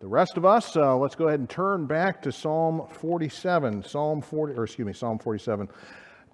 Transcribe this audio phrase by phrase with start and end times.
[0.00, 3.84] The rest of us, uh, let's go ahead and turn back to Psalm 47.
[3.84, 5.68] Psalm 40, or excuse me, Psalm 47.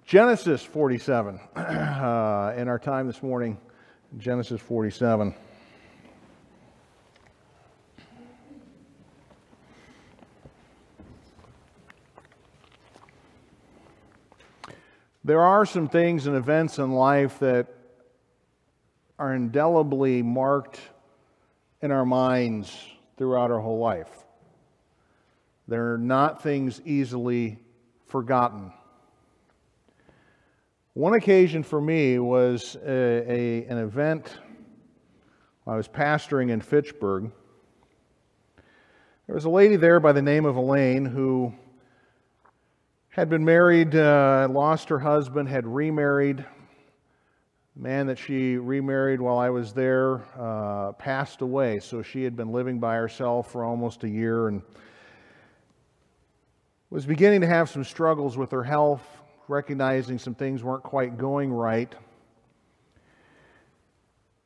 [0.05, 1.39] Genesis 47.
[2.01, 3.55] Uh, in our time this morning,
[4.17, 5.35] Genesis 47.
[15.23, 17.67] There are some things and events in life that
[19.19, 20.79] are indelibly marked
[21.83, 22.75] in our minds
[23.21, 24.09] throughout our whole life.
[25.67, 27.59] They're not things easily
[28.07, 28.73] forgotten.
[30.95, 34.39] One occasion for me was a, a, an event
[35.67, 37.29] I was pastoring in Fitchburg.
[39.27, 41.53] There was a lady there by the name of Elaine who
[43.09, 46.43] had been married, uh, lost her husband, had remarried.
[47.81, 52.51] Man that she remarried while I was there uh, passed away, so she had been
[52.51, 54.61] living by herself for almost a year and
[56.91, 59.01] was beginning to have some struggles with her health,
[59.47, 61.91] recognizing some things weren't quite going right.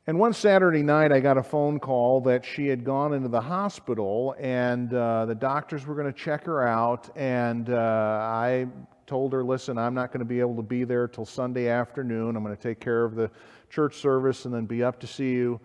[0.08, 3.42] And one Saturday night, I got a phone call that she had gone into the
[3.42, 7.10] hospital and uh, the doctors were going to check her out.
[7.18, 8.68] And uh, I
[9.08, 12.36] told her, listen, I'm not going to be able to be there till Sunday afternoon.
[12.36, 13.30] I'm going to take care of the
[13.70, 15.60] church service and then be up to see you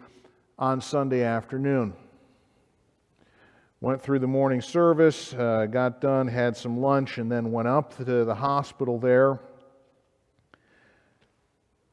[0.59, 1.95] on Sunday afternoon.
[3.81, 7.97] Went through the morning service, uh, got done, had some lunch, and then went up
[7.97, 9.41] to the hospital there.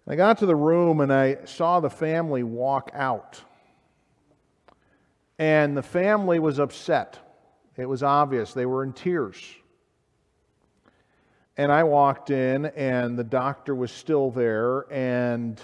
[0.06, 3.42] I got to the room and I saw the family walk out.
[5.40, 7.20] And the family was upset.
[7.78, 8.54] It was obvious.
[8.54, 9.38] They were in tears.
[11.58, 14.82] And I walked in, and the doctor was still there.
[14.92, 15.60] And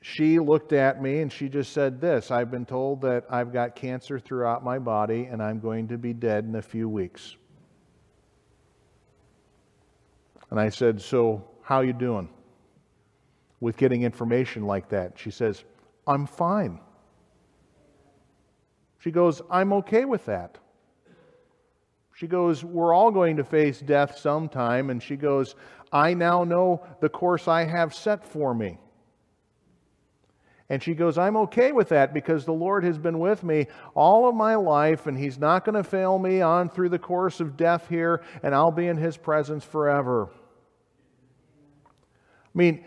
[0.00, 3.74] she looked at me and she just said this I've been told that I've got
[3.74, 7.36] cancer throughout my body, and I'm going to be dead in a few weeks.
[10.50, 12.28] And I said, So, how you doing?
[13.60, 15.18] with getting information like that.
[15.18, 15.64] She says,
[16.06, 16.80] I'm fine.
[18.98, 20.58] She goes, I'm okay with that.
[22.16, 24.88] She goes, We're all going to face death sometime.
[24.88, 25.54] And she goes,
[25.92, 28.78] I now know the course I have set for me.
[30.70, 34.26] And she goes, I'm okay with that because the Lord has been with me all
[34.28, 37.54] of my life and He's not going to fail me on through the course of
[37.54, 40.30] death here, and I'll be in His presence forever.
[41.86, 42.82] I mean,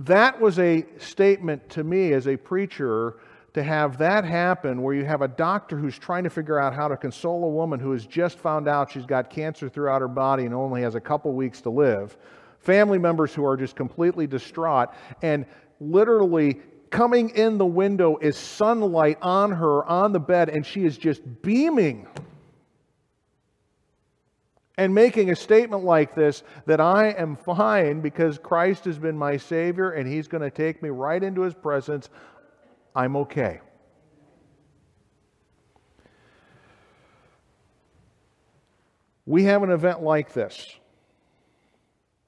[0.00, 3.16] that was a statement to me as a preacher
[3.56, 6.88] to have that happen where you have a doctor who's trying to figure out how
[6.88, 10.44] to console a woman who has just found out she's got cancer throughout her body
[10.44, 12.18] and only has a couple weeks to live,
[12.58, 14.90] family members who are just completely distraught,
[15.22, 15.46] and
[15.80, 20.98] literally coming in the window is sunlight on her on the bed, and she is
[20.98, 22.06] just beaming
[24.76, 29.38] and making a statement like this that I am fine because Christ has been my
[29.38, 32.10] Savior and He's going to take me right into His presence,
[32.96, 33.60] I'm okay.
[39.26, 40.74] We have an event like this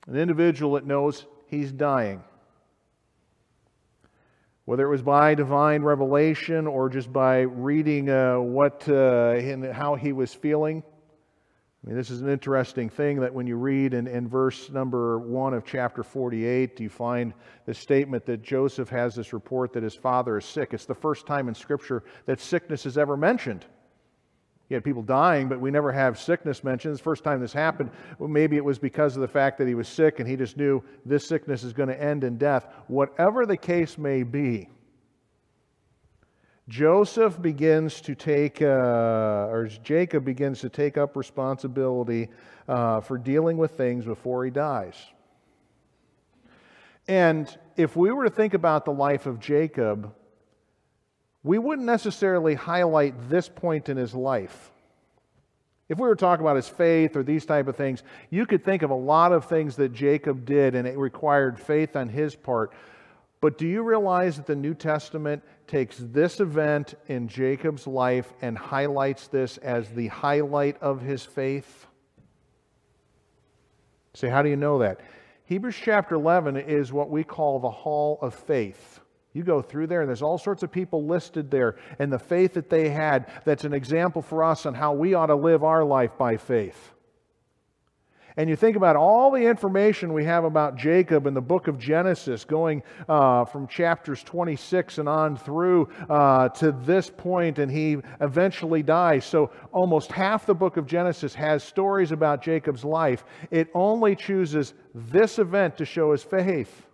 [0.07, 2.23] an individual that knows he's dying.
[4.67, 10.13] Whether it was by divine revelation or just by reading uh, what, uh, how he
[10.13, 10.83] was feeling,
[11.85, 15.19] I mean, this is an interesting thing that when you read in, in verse number
[15.21, 17.33] 1 of chapter 48, you find
[17.67, 20.75] the statement that Joseph has this report that his father is sick.
[20.75, 23.65] It's the first time in Scripture that sickness is ever mentioned.
[24.69, 26.93] You had people dying, but we never have sickness mentioned.
[26.93, 27.91] It's the first time this happened.
[28.19, 30.57] Well, maybe it was because of the fact that he was sick and he just
[30.57, 32.67] knew this sickness is going to end in death.
[32.89, 34.69] Whatever the case may be,
[36.69, 38.67] Joseph begins to take, uh,
[39.49, 42.29] or Jacob begins to take up responsibility
[42.69, 44.95] uh, for dealing with things before he dies.
[47.09, 50.15] And if we were to think about the life of Jacob,
[51.43, 54.71] we wouldn't necessarily highlight this point in his life.
[55.89, 58.83] If we were talking about his faith or these type of things, you could think
[58.83, 62.75] of a lot of things that Jacob did and it required faith on his part.
[63.41, 68.59] But do you realize that the New Testament takes this event in Jacob's life and
[68.59, 71.87] highlights this as the highlight of his faith?
[74.15, 75.01] Say, how do you know that?
[75.45, 79.01] Hebrews chapter 11 is what we call the hall of faith.
[79.33, 82.55] You go through there, and there's all sorts of people listed there, and the faith
[82.55, 85.85] that they had that's an example for us on how we ought to live our
[85.85, 86.93] life by faith.
[88.39, 91.77] And you think about all the information we have about Jacob in the book of
[91.77, 97.97] Genesis, going uh, from chapters 26 and on through uh, to this point, and he
[98.21, 99.25] eventually dies.
[99.25, 103.25] So almost half the book of Genesis has stories about Jacob's life.
[103.51, 106.88] It only chooses this event to show his faith.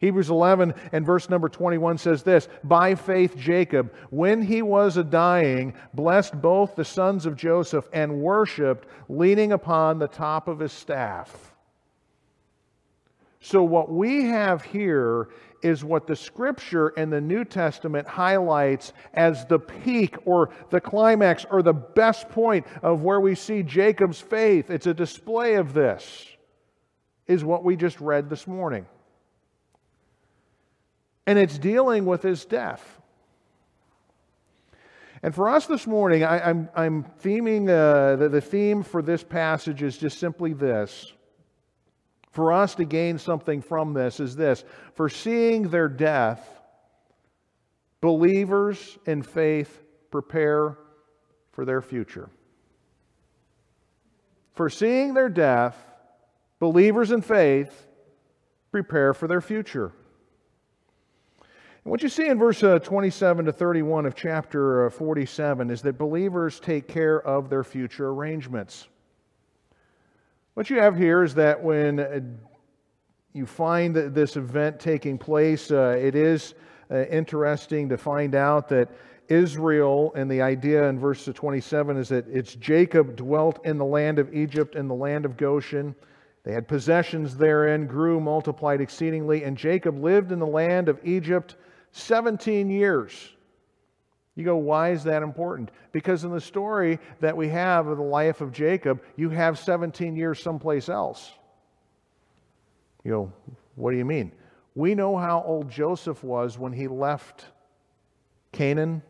[0.00, 5.04] Hebrews 11 and verse number 21 says this By faith, Jacob, when he was a
[5.04, 10.72] dying, blessed both the sons of Joseph and worshiped, leaning upon the top of his
[10.72, 11.54] staff.
[13.42, 15.28] So, what we have here
[15.62, 21.44] is what the scripture and the New Testament highlights as the peak or the climax
[21.50, 24.70] or the best point of where we see Jacob's faith.
[24.70, 26.26] It's a display of this,
[27.26, 28.86] is what we just read this morning
[31.26, 33.00] and it's dealing with his death.
[35.22, 39.02] And for us this morning, I, am I'm, I'm theming, uh, the, the theme for
[39.02, 41.12] this passage is just simply this.
[42.30, 44.64] For us to gain something from this is this
[44.94, 46.46] for seeing their death,
[48.00, 50.78] believers in faith prepare
[51.52, 52.30] for their future.
[54.54, 55.76] For seeing their death,
[56.60, 57.86] believers in faith
[58.70, 59.92] prepare for their future.
[61.84, 65.80] And what you see in verse uh, 27 to 31 of chapter uh, 47 is
[65.82, 68.88] that believers take care of their future arrangements.
[70.54, 72.20] What you have here is that when uh,
[73.32, 76.54] you find this event taking place, uh, it is
[76.90, 78.90] uh, interesting to find out that
[79.28, 84.18] Israel, and the idea in verse 27 is that it's Jacob dwelt in the land
[84.18, 85.94] of Egypt in the land of Goshen.
[86.42, 91.56] They had possessions therein, grew, multiplied exceedingly, and Jacob lived in the land of Egypt
[91.92, 93.12] 17 years.
[94.36, 95.70] You go, why is that important?
[95.92, 100.16] Because in the story that we have of the life of Jacob, you have 17
[100.16, 101.32] years someplace else.
[103.04, 103.32] You go,
[103.74, 104.32] what do you mean?
[104.74, 107.46] We know how old Joseph was when he left
[108.52, 109.02] Canaan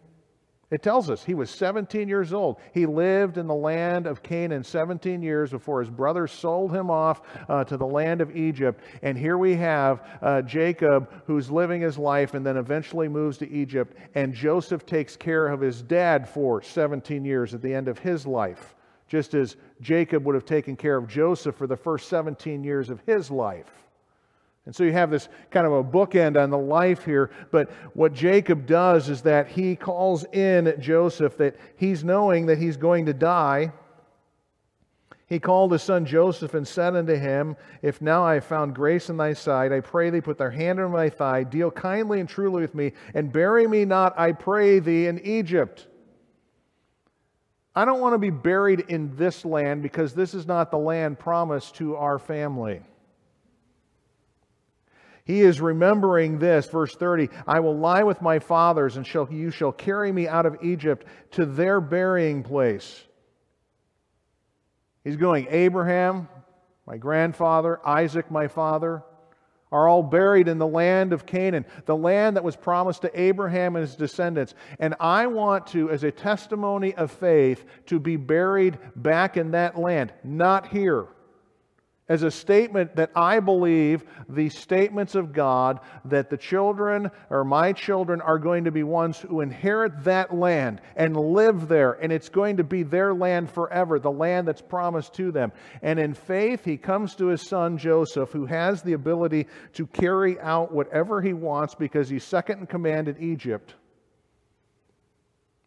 [0.70, 2.60] it tells us he was 17 years old.
[2.72, 7.22] He lived in the land of Canaan 17 years before his brothers sold him off
[7.48, 8.80] uh, to the land of Egypt.
[9.02, 13.50] And here we have uh, Jacob who's living his life and then eventually moves to
[13.50, 13.96] Egypt.
[14.14, 18.24] And Joseph takes care of his dad for 17 years at the end of his
[18.24, 18.76] life,
[19.08, 23.02] just as Jacob would have taken care of Joseph for the first 17 years of
[23.06, 23.89] his life.
[24.66, 27.30] And so you have this kind of a bookend on the life here.
[27.50, 32.76] But what Jacob does is that he calls in Joseph, that he's knowing that he's
[32.76, 33.72] going to die.
[35.26, 39.08] He called his son Joseph and said unto him, If now I have found grace
[39.08, 42.28] in thy sight, I pray thee put thy hand on my thigh, deal kindly and
[42.28, 45.86] truly with me, and bury me not, I pray thee, in Egypt.
[47.76, 51.20] I don't want to be buried in this land because this is not the land
[51.20, 52.82] promised to our family.
[55.30, 59.52] He is remembering this, verse 30 I will lie with my fathers, and shall, you
[59.52, 63.00] shall carry me out of Egypt to their burying place.
[65.04, 66.28] He's going, Abraham,
[66.84, 69.04] my grandfather, Isaac, my father,
[69.70, 73.76] are all buried in the land of Canaan, the land that was promised to Abraham
[73.76, 74.54] and his descendants.
[74.80, 79.78] And I want to, as a testimony of faith, to be buried back in that
[79.78, 81.06] land, not here
[82.10, 87.72] as a statement that I believe the statements of God that the children or my
[87.72, 92.28] children are going to be ones who inherit that land and live there, and it's
[92.28, 95.52] going to be their land forever, the land that's promised to them.
[95.82, 100.38] And in faith, he comes to his son Joseph, who has the ability to carry
[100.40, 103.74] out whatever he wants because he's second in command in Egypt.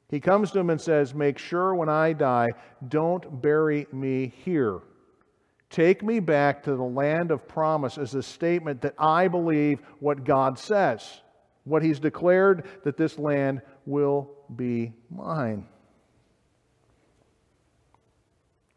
[0.09, 2.51] He comes to him and says, Make sure when I die,
[2.85, 4.81] don't bury me here
[5.73, 10.23] Take me back to the land of promise as a statement that I believe what
[10.23, 11.21] God says,
[11.63, 15.65] what He's declared that this land will be mine.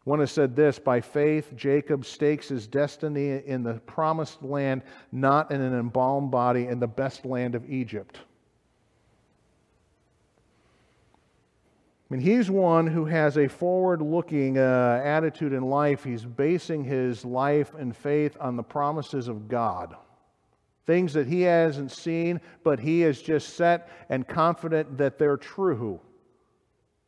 [0.05, 5.51] One has said this by faith, Jacob stakes his destiny in the promised land, not
[5.51, 8.21] in an embalmed body in the best land of Egypt.
[12.09, 16.05] I mean, he's one who has a forward looking uh, attitude in life.
[16.05, 19.93] He's basing his life and faith on the promises of God.
[20.85, 25.99] Things that he hasn't seen, but he is just set and confident that they're true.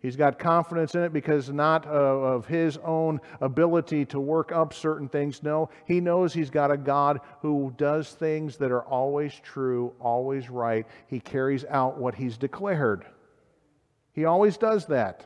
[0.01, 4.73] He's got confidence in it because not uh, of his own ability to work up
[4.73, 5.43] certain things.
[5.43, 10.49] No, he knows he's got a God who does things that are always true, always
[10.49, 10.85] right.
[11.07, 13.05] He carries out what he's declared.
[14.13, 15.25] He always does that.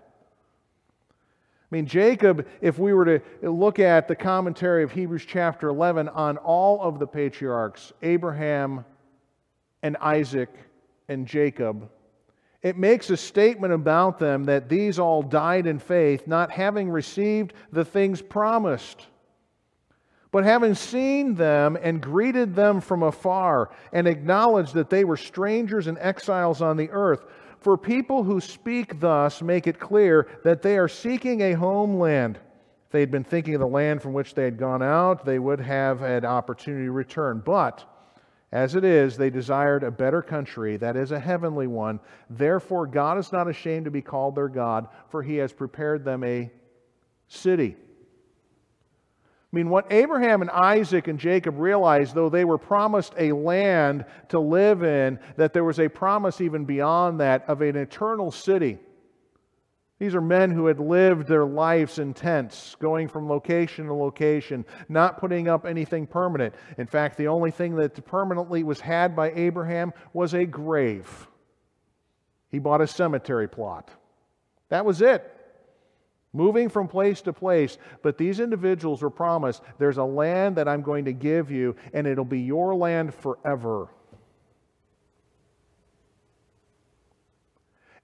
[1.74, 6.08] I mean, Jacob, if we were to look at the commentary of Hebrews chapter 11
[6.10, 8.86] on all of the patriarchs, Abraham
[9.82, 10.50] and Isaac
[11.08, 11.90] and Jacob,
[12.62, 17.54] it makes a statement about them that these all died in faith, not having received
[17.72, 19.08] the things promised,
[20.32, 25.88] but having seen them and greeted them from afar, and acknowledged that they were strangers
[25.88, 27.26] and exiles on the earth.
[27.64, 32.38] For people who speak thus make it clear that they are seeking a homeland.
[32.88, 35.40] If they had been thinking of the land from which they had gone out, they
[35.40, 37.42] would have had opportunity to return.
[37.44, 37.86] But
[38.52, 42.02] as it is, they desired a better country, that is, a heavenly one.
[42.30, 46.26] Therefore, God is not ashamed to be called their God, for he has prepared them
[46.26, 46.52] a
[47.30, 47.78] city.
[49.54, 54.06] I mean, what Abraham and Isaac and Jacob realized, though they were promised a land
[54.30, 58.80] to live in, that there was a promise even beyond that of an eternal city.
[60.00, 64.66] These are men who had lived their lives in tents, going from location to location,
[64.90, 66.56] not putting up anything permanent.
[66.80, 71.28] In fact, the only thing that permanently was had by Abraham was a grave.
[72.50, 73.92] He bought a cemetery plot.
[74.70, 75.33] That was it.
[76.34, 77.78] Moving from place to place.
[78.02, 82.08] But these individuals were promised there's a land that I'm going to give you, and
[82.08, 83.88] it'll be your land forever.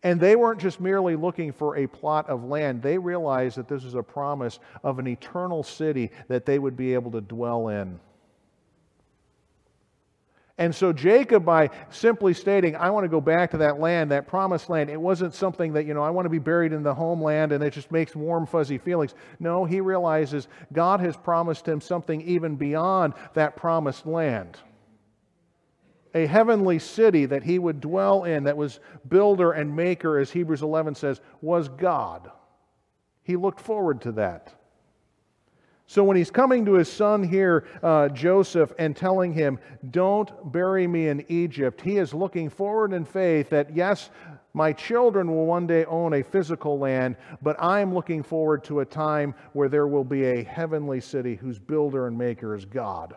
[0.01, 2.81] And they weren't just merely looking for a plot of land.
[2.81, 6.93] They realized that this was a promise of an eternal city that they would be
[6.93, 7.99] able to dwell in.
[10.59, 14.27] And so Jacob, by simply stating, I want to go back to that land, that
[14.27, 16.93] promised land, it wasn't something that, you know, I want to be buried in the
[16.93, 19.15] homeland and it just makes warm, fuzzy feelings.
[19.39, 24.59] No, he realizes God has promised him something even beyond that promised land
[26.13, 30.61] a heavenly city that he would dwell in, that was builder and maker, as Hebrews
[30.61, 32.31] 11 says, was God.
[33.23, 34.53] He looked forward to that.
[35.89, 39.57] So when he's coming to his son here, uh, Joseph, and telling him,
[39.89, 44.11] Don't bury me in Egypt, he is looking forward in faith that, yes,
[44.53, 48.81] my children will one day own a physical land, but I am looking forward to
[48.81, 53.15] a time where there will be a heavenly city whose builder and maker is God.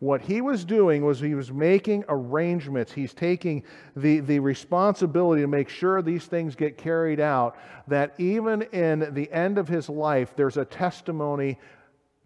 [0.00, 2.92] What he was doing was he was making arrangements.
[2.92, 3.64] He's taking
[3.96, 7.56] the, the responsibility to make sure these things get carried out,
[7.88, 11.58] that even in the end of his life, there's a testimony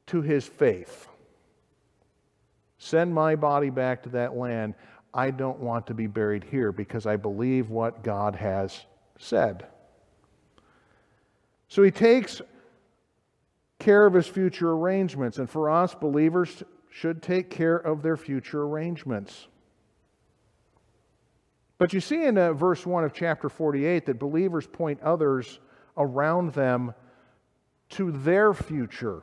[0.08, 1.08] to his faith.
[2.76, 4.74] Send my body back to that land.
[5.14, 8.84] I don't want to be buried here because I believe what God has
[9.18, 9.66] said.
[11.68, 12.42] So he takes
[13.78, 15.38] care of his future arrangements.
[15.38, 19.48] And for us believers, should take care of their future arrangements.
[21.78, 25.58] But you see in uh, verse 1 of chapter 48 that believers point others
[25.96, 26.92] around them
[27.88, 29.22] to their future.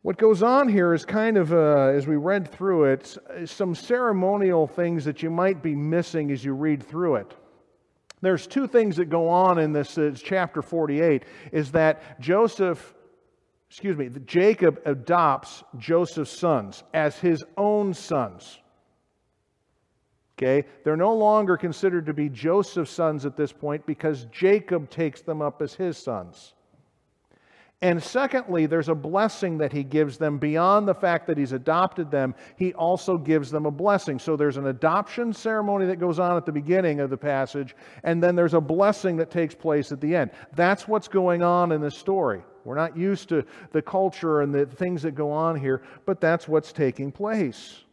[0.00, 4.66] What goes on here is kind of, uh, as we read through it, some ceremonial
[4.66, 7.36] things that you might be missing as you read through it.
[8.20, 12.94] There's two things that go on in this uh, chapter 48 is that Joseph,
[13.70, 18.58] excuse me, Jacob adopts Joseph's sons as his own sons.
[20.36, 20.66] Okay?
[20.84, 25.42] They're no longer considered to be Joseph's sons at this point because Jacob takes them
[25.42, 26.54] up as his sons.
[27.80, 32.10] And secondly, there's a blessing that he gives them beyond the fact that he's adopted
[32.10, 32.34] them.
[32.56, 34.18] He also gives them a blessing.
[34.18, 38.20] So there's an adoption ceremony that goes on at the beginning of the passage, and
[38.20, 40.32] then there's a blessing that takes place at the end.
[40.56, 42.42] That's what's going on in this story.
[42.64, 46.48] We're not used to the culture and the things that go on here, but that's
[46.48, 47.84] what's taking place.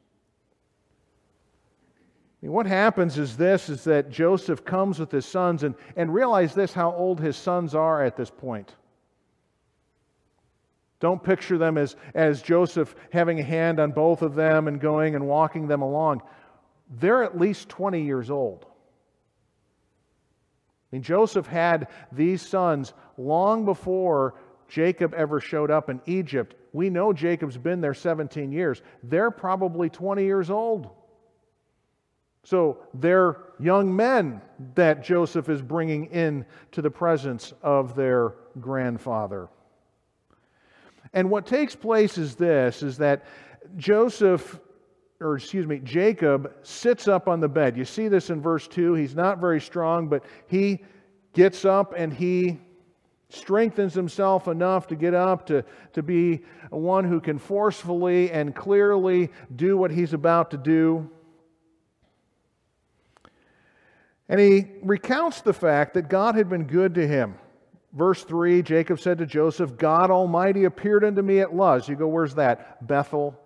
[2.41, 6.11] I mean, what happens is this is that Joseph comes with his sons and, and
[6.11, 8.73] realize this how old his sons are at this point.
[11.05, 15.13] Don't picture them as, as Joseph having a hand on both of them and going
[15.13, 16.23] and walking them along.
[16.99, 18.65] They're at least 20 years old.
[20.91, 24.33] I mean, Joseph had these sons long before
[24.67, 26.55] Jacob ever showed up in Egypt.
[26.73, 28.81] We know Jacob's been there 17 years.
[29.03, 30.89] They're probably 20 years old.
[32.43, 34.41] So they're young men
[34.73, 39.49] that Joseph is bringing in to the presence of their grandfather.
[41.15, 43.25] And what takes place is this is that
[43.77, 44.59] Joseph
[45.21, 47.77] or excuse me, Jacob sits up on the bed.
[47.77, 48.95] You see this in verse 2.
[48.95, 50.83] He's not very strong, but he
[51.33, 52.59] gets up and he
[53.29, 59.31] strengthens himself enough to get up to, to be one who can forcefully and clearly
[59.55, 61.09] do what he's about to do.
[64.27, 67.35] And he recounts the fact that God had been good to him.
[67.95, 71.87] Verse 3 Jacob said to Joseph, God Almighty appeared unto me at Luz.
[71.89, 72.85] You go, where's that?
[72.85, 73.39] Bethel.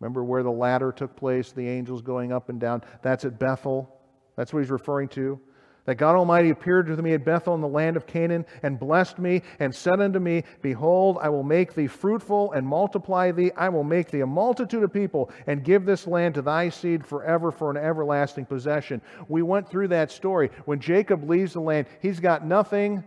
[0.00, 2.82] Remember where the ladder took place, the angels going up and down?
[3.02, 3.96] That's at Bethel.
[4.36, 5.40] That's what he's referring to
[5.84, 9.18] that God Almighty appeared to me at Bethel in the land of Canaan and blessed
[9.18, 13.50] me and said unto me, Behold, I will make thee fruitful and multiply thee.
[13.56, 17.04] I will make thee a multitude of people and give this land to thy seed
[17.04, 19.02] forever for an everlasting possession.
[19.28, 20.50] We went through that story.
[20.66, 23.02] When Jacob leaves the land, he's got nothing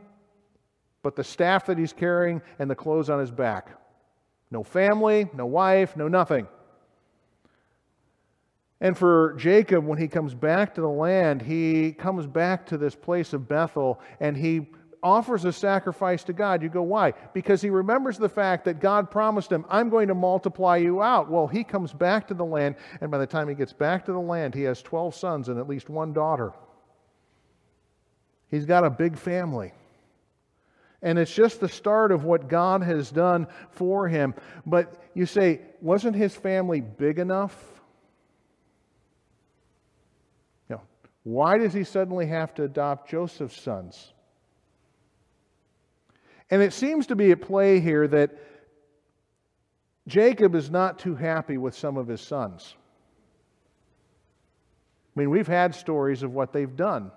[1.06, 3.80] but the staff that he's carrying and the clothes on his back.
[4.50, 6.48] No family, no wife, no nothing.
[8.82, 12.96] And for Jacob, when he comes back to the land, he comes back to this
[12.96, 14.72] place of Bethel and he
[15.04, 16.64] offers a sacrifice to God.
[16.64, 17.14] You go, why?
[17.36, 21.30] Because he remembers the fact that God promised him, I'm going to multiply you out.
[21.30, 24.12] Well, he comes back to the land, and by the time he gets back to
[24.12, 26.52] the land, he has 12 sons and at least one daughter.
[28.50, 29.72] He's got a big family.
[31.02, 34.34] And it's just the start of what God has done for him.
[34.66, 37.56] But you say, wasn't his family big enough?
[41.26, 44.14] Why does he suddenly have to adopt Joseph's sons?
[46.52, 48.30] And it seems to be at play here that
[50.08, 52.76] Jacob is not too happy with some of his sons.
[55.16, 57.12] I mean, we've had stories of what they've done.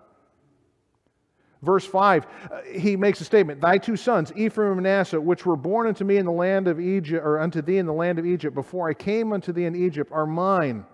[1.62, 5.56] Verse 5, uh, he makes a statement Thy two sons, Ephraim and Manasseh, which were
[5.56, 8.26] born unto me in the land of Egypt, or unto thee in the land of
[8.26, 10.84] Egypt, before I came unto thee in Egypt, are mine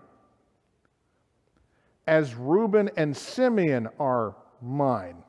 [2.07, 5.23] as Reuben and Simeon are mine.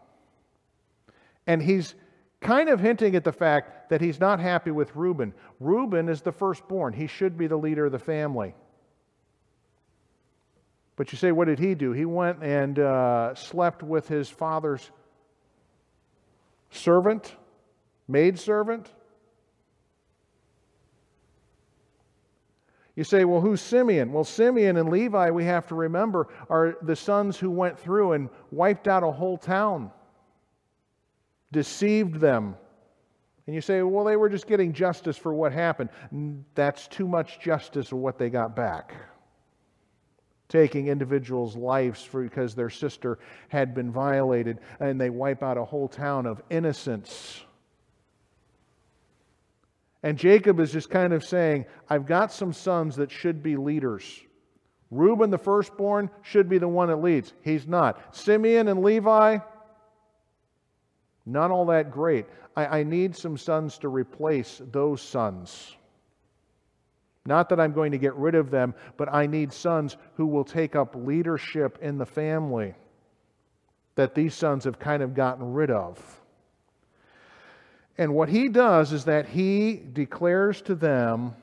[1.47, 1.95] And he's
[2.41, 5.33] kind of hinting at the fact that he's not happy with Reuben.
[5.61, 8.55] Reuben is the firstborn, he should be the leader of the family.
[10.97, 11.93] But you say, what did he do?
[11.93, 14.91] He went and uh, slept with his father's
[16.77, 17.35] servant,
[18.09, 18.91] maidservant.
[22.95, 24.13] You say, well, who's Simeon?
[24.13, 28.31] Well, Simeon and Levi, we have to remember, are the sons who went through and
[28.51, 29.91] wiped out a whole town,
[31.53, 32.57] deceived them.
[33.47, 35.91] And you say, well, they were just getting justice for what happened.
[36.55, 38.95] That's too much justice for what they got back.
[40.49, 45.89] Taking individuals' lives because their sister had been violated, and they wipe out a whole
[45.89, 47.45] town of innocents
[50.07, 54.23] and Jacob is just kind of saying, I've got some sons that should be leaders.
[54.93, 57.33] Reuben, the firstborn, should be the one that leads.
[57.43, 58.15] He's not.
[58.15, 59.39] Simeon and Levi,
[61.27, 62.27] not all that great.
[62.55, 65.75] I, I need some sons to replace those sons.
[67.27, 70.45] Not that I'm going to get rid of them, but I need sons who will
[70.45, 72.75] take up leadership in the family
[73.97, 76.21] that these sons have kind of gotten rid of.
[77.99, 81.35] And what he does is that he declares to them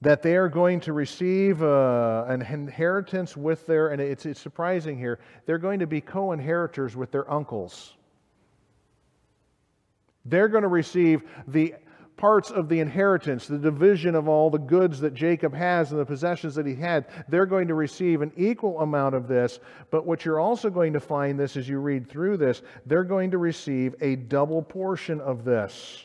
[0.00, 4.98] that they are going to receive uh, an inheritance with their, and it's, it's surprising
[4.98, 7.94] here, they're going to be co inheritors with their uncles.
[10.24, 11.74] They're going to receive the
[12.22, 16.06] parts of the inheritance, the division of all the goods that Jacob has and the
[16.06, 19.58] possessions that he had, they're going to receive an equal amount of this.
[19.90, 23.32] But what you're also going to find this as you read through this, they're going
[23.32, 26.04] to receive a double portion of this.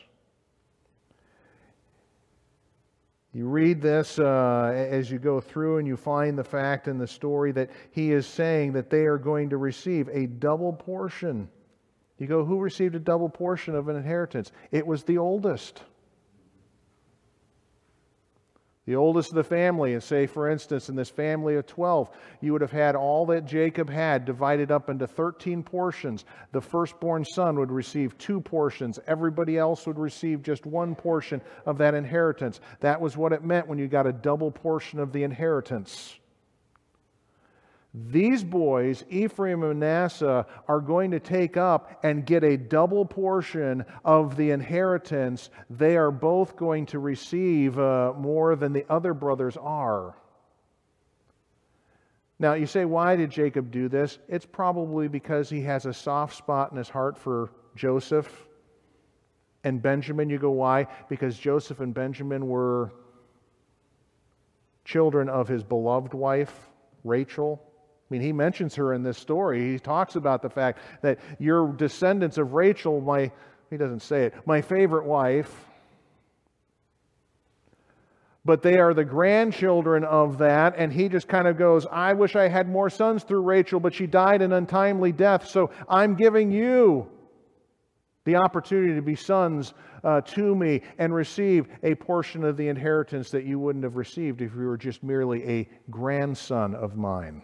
[3.31, 7.05] You read this uh, as you go through and you find the fact in the
[7.05, 11.47] story that he is saying that they are going to receive a double portion.
[12.17, 14.51] You go, who received a double portion of an inheritance?
[14.71, 15.83] It was the oldest
[18.87, 22.53] the oldest of the family, and say, for instance, in this family of 12, you
[22.53, 26.23] would have had all that Jacob had divided up into 13 portions.
[26.53, 31.77] The firstborn son would receive two portions, everybody else would receive just one portion of
[31.79, 32.61] that inheritance.
[32.79, 36.17] That was what it meant when you got a double portion of the inheritance.
[38.05, 43.85] These boys, Ephraim and Manasseh, are going to take up and get a double portion
[44.05, 45.49] of the inheritance.
[45.69, 50.15] They are both going to receive uh, more than the other brothers are.
[52.39, 54.19] Now, you say, why did Jacob do this?
[54.27, 58.29] It's probably because he has a soft spot in his heart for Joseph
[59.63, 60.29] and Benjamin.
[60.29, 60.85] You go, why?
[61.09, 62.91] Because Joseph and Benjamin were
[64.85, 66.69] children of his beloved wife,
[67.03, 67.63] Rachel.
[68.09, 69.73] I mean, he mentions her in this story.
[69.73, 73.31] He talks about the fact that you're descendants of Rachel, my,
[73.69, 75.65] he doesn't say it, my favorite wife.
[78.47, 80.73] but they are the grandchildren of that.
[80.77, 83.93] And he just kind of goes, I wish I had more sons through Rachel, but
[83.93, 85.49] she died an untimely death.
[85.49, 87.09] So I'm giving you
[88.23, 93.31] the opportunity to be sons uh, to me and receive a portion of the inheritance
[93.31, 97.41] that you wouldn't have received if you were just merely a grandson of mine.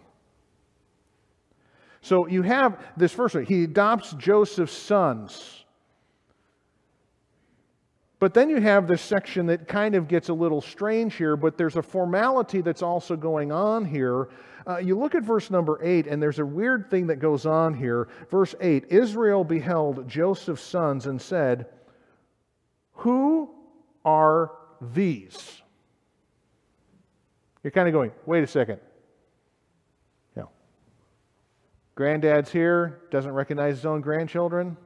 [2.04, 3.46] So you have this first one.
[3.46, 5.64] He adopts Joseph's sons.
[8.18, 11.56] But then you have this section that kind of gets a little strange here, but
[11.56, 14.28] there's a formality that's also going on here.
[14.66, 17.72] Uh, you look at verse number 8, and there's a weird thing that goes on
[17.72, 18.08] here.
[18.30, 21.66] Verse 8 Israel beheld Joseph's sons and said,
[22.92, 23.48] Who
[24.04, 24.52] are
[24.92, 25.62] these?
[27.62, 28.78] You're kind of going, wait a second.
[30.36, 30.50] You know,
[31.94, 34.76] granddad's here, doesn't recognize his own grandchildren.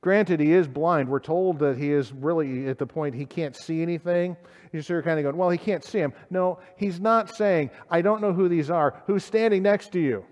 [0.00, 1.08] Granted, he is blind.
[1.08, 4.36] We're told that he is really at the point he can't see anything.
[4.72, 6.12] You are sort of kind of going, well, he can't see him.
[6.30, 9.02] No, he's not saying, I don't know who these are.
[9.06, 10.24] Who's standing next to you?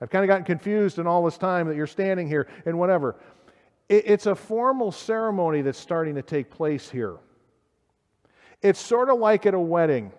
[0.00, 3.16] I've kind of gotten confused in all this time that you're standing here and whatever.
[3.88, 7.16] It's a formal ceremony that's starting to take place here.
[8.60, 10.12] It's sort of like at a wedding.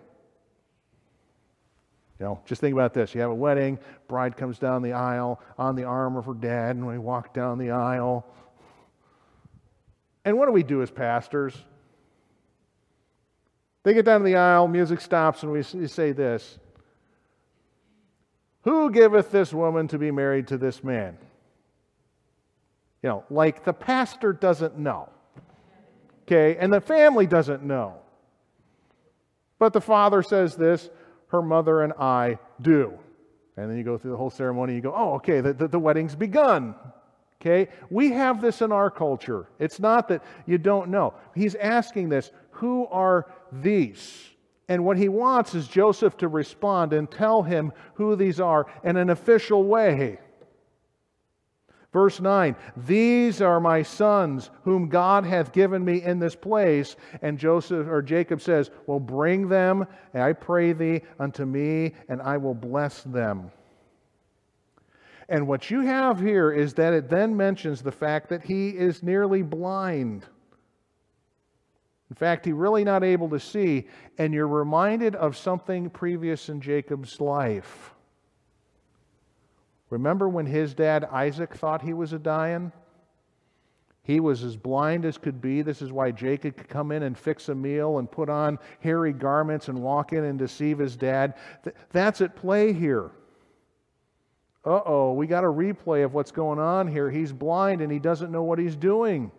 [2.18, 3.14] You know, just think about this.
[3.14, 3.78] You have a wedding,
[4.08, 7.58] bride comes down the aisle on the arm of her dad, and we walk down
[7.58, 8.26] the aisle.
[10.24, 11.56] And what do we do as pastors?
[13.84, 16.58] They get down the aisle, music stops, and we say this
[18.62, 21.16] Who giveth this woman to be married to this man?
[23.02, 25.08] You know, like the pastor doesn't know.
[26.26, 27.94] Okay, and the family doesn't know.
[29.58, 30.90] But the father says this,
[31.28, 32.98] her mother and I do.
[33.56, 35.78] And then you go through the whole ceremony, you go, oh, okay, the, the, the
[35.78, 36.74] wedding's begun.
[37.40, 37.70] Okay?
[37.90, 39.48] We have this in our culture.
[39.58, 41.14] It's not that you don't know.
[41.34, 44.30] He's asking this who are these?
[44.68, 48.96] And what he wants is Joseph to respond and tell him who these are in
[48.96, 50.18] an official way.
[51.92, 56.96] Verse 9, these are my sons whom God hath given me in this place.
[57.22, 62.36] And Joseph or Jacob says, Well, bring them, I pray thee, unto me, and I
[62.36, 63.50] will bless them.
[65.30, 69.02] And what you have here is that it then mentions the fact that he is
[69.02, 70.26] nearly blind.
[72.10, 76.60] In fact, he's really not able to see, and you're reminded of something previous in
[76.60, 77.94] Jacob's life.
[79.90, 82.72] Remember when his dad Isaac thought he was a dying?
[84.02, 85.62] He was as blind as could be.
[85.62, 89.12] This is why Jacob could come in and fix a meal and put on hairy
[89.12, 91.34] garments and walk in and deceive his dad.
[91.92, 93.10] That's at play here
[94.68, 97.10] uh oh, we got a replay of what's going on here.
[97.10, 99.30] He's blind and he doesn't know what he's doing.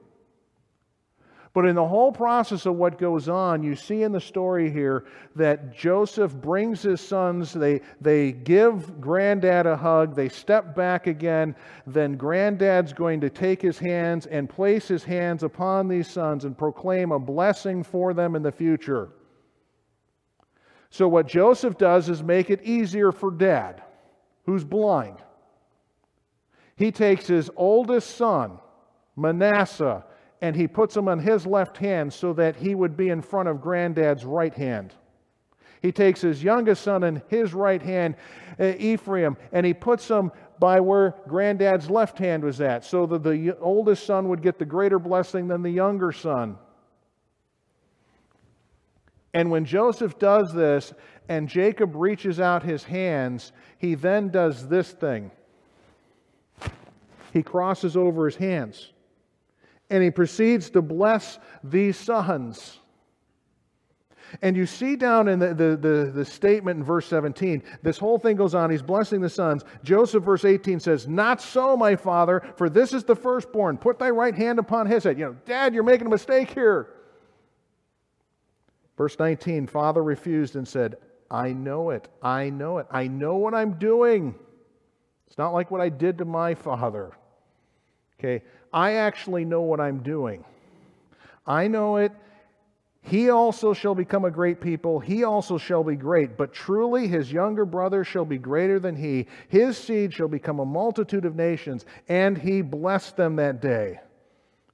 [1.54, 5.06] But in the whole process of what goes on, you see in the story here
[5.36, 11.56] that Joseph brings his sons, they, they give granddad a hug, they step back again.
[11.88, 16.56] Then granddad's going to take his hands and place his hands upon these sons and
[16.56, 19.10] proclaim a blessing for them in the future.
[20.92, 23.84] So, what Joseph does is make it easier for dad
[24.46, 25.18] who's blind.
[26.76, 28.60] He takes his oldest son,
[29.16, 30.04] Manasseh,
[30.42, 33.50] and he puts him on his left hand so that he would be in front
[33.50, 34.94] of granddad's right hand.
[35.82, 38.16] He takes his youngest son in his right hand,
[38.60, 43.24] uh, Ephraim, and he puts him by where granddad's left hand was at, so that
[43.24, 46.58] the oldest son would get the greater blessing than the younger son.
[49.34, 50.94] And when Joseph does this
[51.30, 55.32] and Jacob reaches out his hands, he then does this thing.
[57.32, 58.92] He crosses over his hands
[59.90, 62.80] and he proceeds to bless these sons.
[64.42, 68.20] And you see down in the, the, the, the, statement in verse 17, this whole
[68.20, 68.70] thing goes on.
[68.70, 69.64] He's blessing the sons.
[69.84, 73.78] Joseph, verse 18, says, Not so, my father, for this is the firstborn.
[73.78, 75.18] Put thy right hand upon his head.
[75.18, 76.94] You know, Dad, you're making a mistake here.
[78.98, 80.98] Verse 19, father refused and said,
[81.32, 82.08] I know it.
[82.22, 82.88] I know it.
[82.92, 84.36] I know what I'm doing.
[85.28, 87.12] It's not like what I did to my father.
[88.20, 88.44] Okay?
[88.74, 90.44] I actually know what I'm doing.
[91.46, 92.12] I know it.
[93.02, 95.00] He also shall become a great people.
[95.00, 96.38] He also shall be great.
[96.38, 99.28] But truly his younger brother shall be greater than he.
[99.48, 101.86] His seed shall become a multitude of nations.
[102.08, 104.00] And he blessed them that day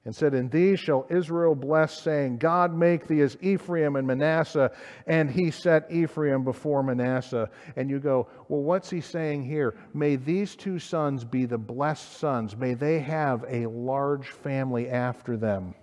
[0.06, 4.70] and said, In thee shall Israel bless, saying, God make thee as Ephraim and Manasseh.
[5.04, 7.50] And he set Ephraim before Manasseh.
[7.74, 9.74] And you go, Well, what's he saying here?
[9.92, 12.56] May these two sons be the blessed sons.
[12.56, 15.74] May they have a large family after them.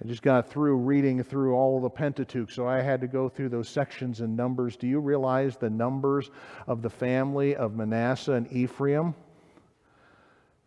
[0.00, 3.48] I just got through reading through all the Pentateuch, so I had to go through
[3.48, 4.76] those sections and numbers.
[4.76, 6.30] Do you realize the numbers
[6.68, 9.14] of the family of Manasseh and Ephraim?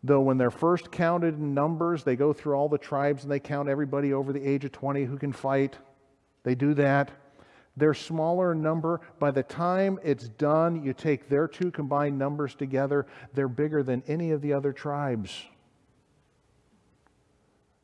[0.03, 3.39] Though when they're first counted in numbers, they go through all the tribes and they
[3.39, 5.77] count everybody over the age of 20 who can fight.
[6.43, 7.11] They do that.
[7.75, 9.01] They're smaller in number.
[9.19, 14.03] By the time it's done, you take their two combined numbers together, they're bigger than
[14.07, 15.43] any of the other tribes.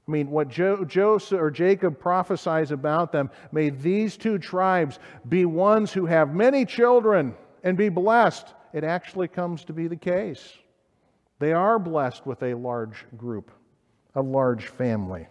[0.08, 5.46] I mean, what jo- Joseph or Jacob prophesies about them, may these two tribes be
[5.46, 8.54] ones who have many children and be blessed.
[8.72, 10.58] It actually comes to be the case.
[11.40, 13.52] They are blessed with a large group,
[14.16, 15.28] a large family.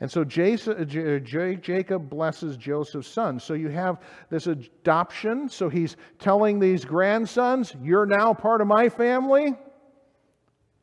[0.00, 3.40] And so uh, uh, Jacob blesses Joseph's son.
[3.40, 5.48] So you have this adoption.
[5.48, 9.54] So he's telling these grandsons, You're now part of my family.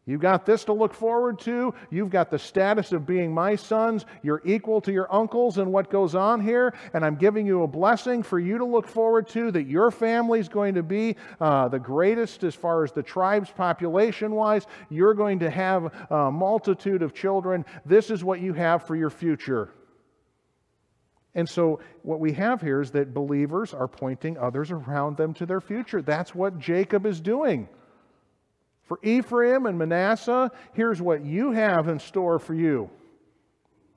[0.05, 1.73] You've got this to look forward to.
[1.89, 4.05] You've got the status of being my sons.
[4.21, 6.73] You're equal to your uncles and what goes on here.
[6.93, 10.41] And I'm giving you a blessing for you to look forward to that your family
[10.41, 14.67] is going to be uh, the greatest as far as the tribes population wise.
[14.89, 17.63] You're going to have a multitude of children.
[17.85, 19.69] This is what you have for your future.
[21.35, 25.45] And so, what we have here is that believers are pointing others around them to
[25.45, 26.01] their future.
[26.01, 27.67] That's what Jacob is doing.
[28.83, 32.89] For Ephraim and Manasseh, here's what you have in store for you.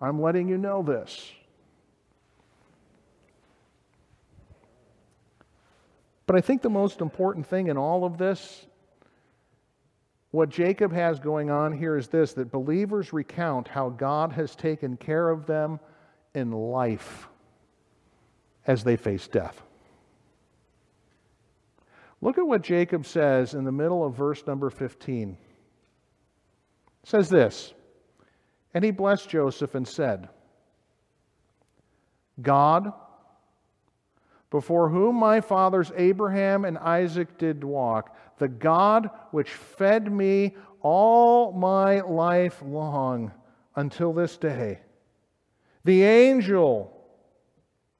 [0.00, 1.32] I'm letting you know this.
[6.26, 8.66] But I think the most important thing in all of this,
[10.32, 14.96] what Jacob has going on here is this that believers recount how God has taken
[14.96, 15.80] care of them
[16.34, 17.28] in life
[18.66, 19.62] as they face death.
[22.20, 25.36] Look at what Jacob says in the middle of verse number 15.
[27.02, 27.74] It says this
[28.74, 30.28] And he blessed Joseph and said,
[32.40, 32.92] God,
[34.50, 41.52] before whom my fathers Abraham and Isaac did walk, the God which fed me all
[41.52, 43.32] my life long
[43.74, 44.80] until this day,
[45.84, 46.92] the angel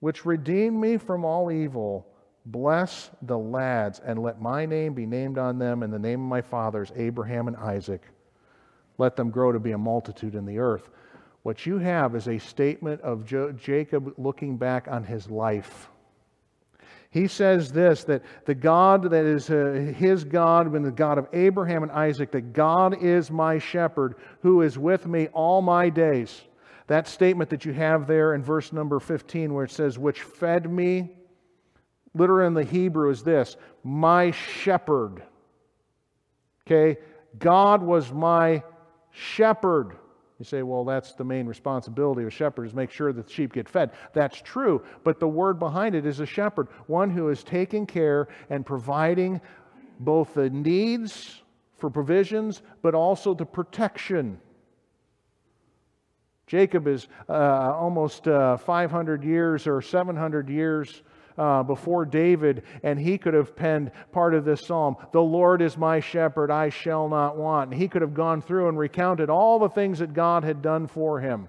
[0.01, 2.07] which redeemed me from all evil
[2.47, 6.29] Bless the lads, and let my name be named on them in the name of
[6.29, 8.03] my fathers, Abraham and Isaac.
[8.99, 10.89] Let them grow to be a multitude in the earth.
[11.43, 15.91] What you have is a statement of jo- Jacob looking back on his life.
[17.11, 21.29] He says this that the God that is uh, his God, and the God of
[21.33, 26.43] Abraham and Isaac, that God is my shepherd who is with me all my days.
[26.87, 30.71] That statement that you have there in verse number 15, where it says, which fed
[30.71, 31.11] me
[32.17, 35.23] literally in the Hebrew is this my shepherd.
[36.67, 36.99] Okay?
[37.39, 38.63] God was my
[39.11, 39.97] shepherd.
[40.39, 43.33] You say, well, that's the main responsibility of a shepherd is make sure that the
[43.33, 43.93] sheep get fed.
[44.13, 48.29] That's true, but the word behind it is a shepherd, one who is taking care
[48.51, 49.41] and providing
[50.01, 51.43] both the needs
[51.79, 54.39] for provisions, but also the protection.
[56.47, 61.03] Jacob is uh, almost uh, 500 years or 700 years
[61.39, 65.77] uh, before David, and he could have penned part of this psalm The Lord is
[65.77, 67.71] my shepherd, I shall not want.
[67.71, 70.87] And he could have gone through and recounted all the things that God had done
[70.87, 71.49] for him.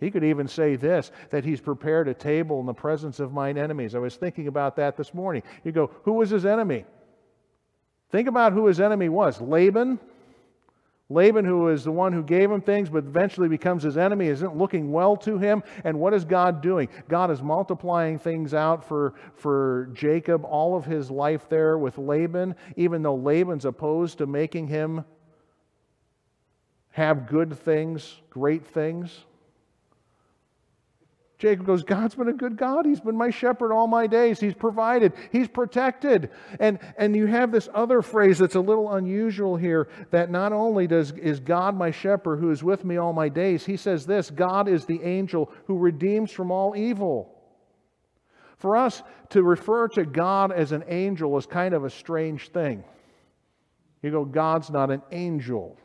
[0.00, 3.56] He could even say this that he's prepared a table in the presence of mine
[3.56, 3.94] enemies.
[3.94, 5.42] I was thinking about that this morning.
[5.64, 6.84] You go, who was his enemy?
[8.10, 9.98] Think about who his enemy was Laban,
[11.10, 14.56] Laban, who is the one who gave him things but eventually becomes his enemy, isn't
[14.56, 15.62] looking well to him.
[15.84, 16.88] And what is God doing?
[17.08, 22.54] God is multiplying things out for, for Jacob all of his life there with Laban,
[22.76, 25.04] even though Laban's opposed to making him
[26.92, 29.24] have good things, great things.
[31.44, 32.86] Jacob goes, God's been a good God.
[32.86, 34.40] He's been my shepherd all my days.
[34.40, 36.30] He's provided, He's protected.
[36.58, 40.86] And, and you have this other phrase that's a little unusual here that not only
[40.86, 44.30] does, is God my shepherd who is with me all my days, he says this
[44.30, 47.30] God is the angel who redeems from all evil.
[48.56, 52.82] For us to refer to God as an angel is kind of a strange thing.
[54.00, 55.76] You go, God's not an angel.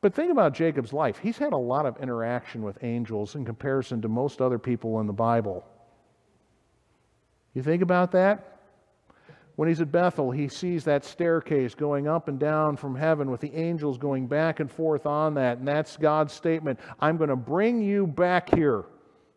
[0.00, 1.18] But think about Jacob's life.
[1.18, 5.06] He's had a lot of interaction with angels in comparison to most other people in
[5.06, 5.66] the Bible.
[7.54, 8.58] You think about that?
[9.56, 13.40] When he's at Bethel, he sees that staircase going up and down from heaven with
[13.40, 15.58] the angels going back and forth on that.
[15.58, 18.84] And that's God's statement I'm going to bring you back here.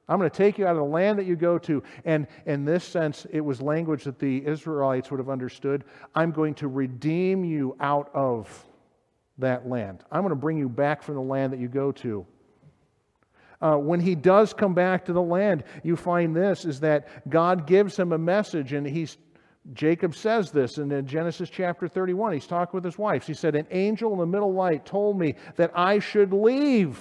[0.08, 1.82] I'm going to take you out of the land that you go to.
[2.06, 5.86] And in this sense, it was language that the Israelites would have understood.
[6.14, 8.64] I'm going to redeem you out of
[9.42, 10.04] that land.
[10.12, 12.26] I'm going to bring you back from the land that you go to.
[13.62, 17.68] Uh, when he does come back to the land, you find this is that God
[17.68, 19.18] gives him a message, and he's
[19.74, 22.34] Jacob says this in Genesis chapter 31.
[22.34, 23.28] He's talking with his wife.
[23.28, 26.98] He said, An angel in the middle light told me that I should leave.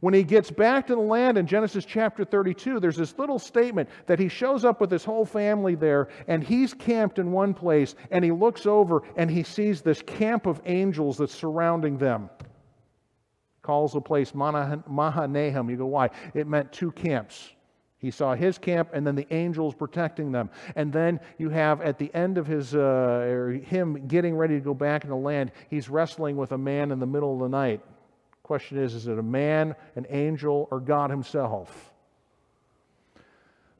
[0.00, 3.88] When he gets back to the land in Genesis chapter 32, there's this little statement
[4.06, 7.94] that he shows up with his whole family there, and he's camped in one place,
[8.10, 12.28] and he looks over and he sees this camp of angels that's surrounding them.
[13.62, 15.70] Calls the place Mahanaim.
[15.70, 16.10] You go, why?
[16.34, 17.52] It meant two camps.
[17.98, 20.50] He saw his camp and then the angels protecting them.
[20.76, 24.74] And then you have at the end of his, uh, him getting ready to go
[24.74, 27.80] back in the land, he's wrestling with a man in the middle of the night.
[28.46, 31.92] Question is, is it a man, an angel, or God himself?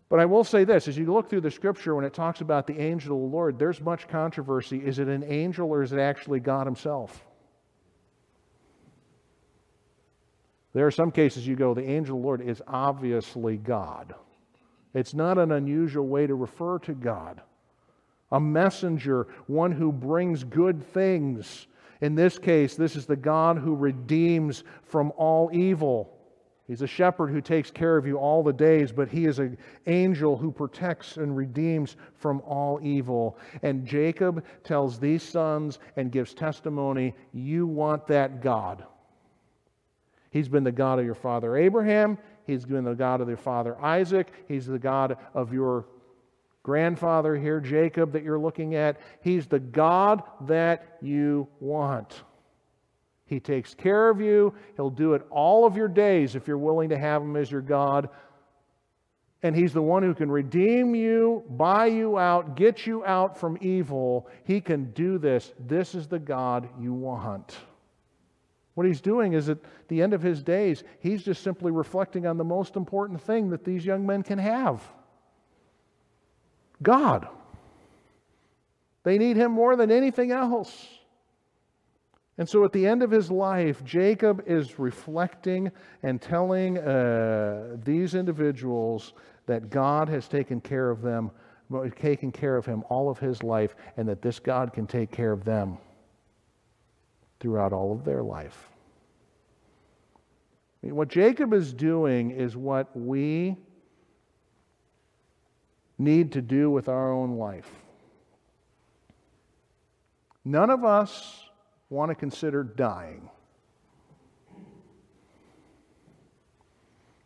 [0.09, 2.67] But I will say this as you look through the scripture, when it talks about
[2.67, 4.79] the angel of the Lord, there's much controversy.
[4.79, 7.25] Is it an angel or is it actually God himself?
[10.73, 14.17] There are some cases you go, the angel of the Lord is obviously God.
[14.95, 17.41] It's not an unusual way to refer to God.
[18.33, 21.69] A messenger, one who brings good things.
[22.01, 26.13] In this case, this is the God who redeems from all evil.
[26.67, 29.57] He's a shepherd who takes care of you all the days, but he is an
[29.87, 33.39] angel who protects and redeems from all evil.
[33.63, 38.85] And Jacob tells these sons and gives testimony you want that God.
[40.31, 42.19] He's been the God of your father Abraham.
[42.47, 44.33] He's been the God of your father Isaac.
[44.49, 45.87] He's the God of your
[46.67, 48.99] grandfather here, Jacob, that you're looking at.
[49.21, 52.25] He's the God that you want.
[53.25, 54.53] He takes care of you.
[54.75, 57.61] He'll do it all of your days if you're willing to have Him as your
[57.61, 58.09] God.
[59.45, 63.57] And He's the one who can redeem you, buy you out, get you out from
[63.61, 64.29] evil.
[64.43, 65.53] He can do this.
[65.69, 67.57] This is the God you want.
[68.75, 72.37] What he's doing is at the end of his days, he's just simply reflecting on
[72.37, 74.83] the most important thing that these young men can have
[76.83, 77.29] God.
[79.03, 80.89] They need him more than anything else.
[82.39, 85.71] And so at the end of his life, Jacob is reflecting
[86.03, 89.15] and telling uh, these individuals
[89.47, 91.31] that God has taken care of them,
[91.99, 95.33] taken care of him all of his life, and that this God can take care
[95.33, 95.79] of them
[97.41, 98.71] throughout all of their life.
[100.83, 103.57] I mean, what Jacob is doing is what we
[105.99, 107.71] need to do with our own life.
[110.45, 111.43] None of us
[111.91, 113.29] want to consider dying.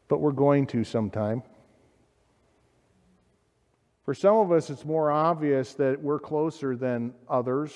[0.08, 1.42] But we're going to sometime.
[4.04, 7.72] For some of us, it's more obvious that we're closer than others.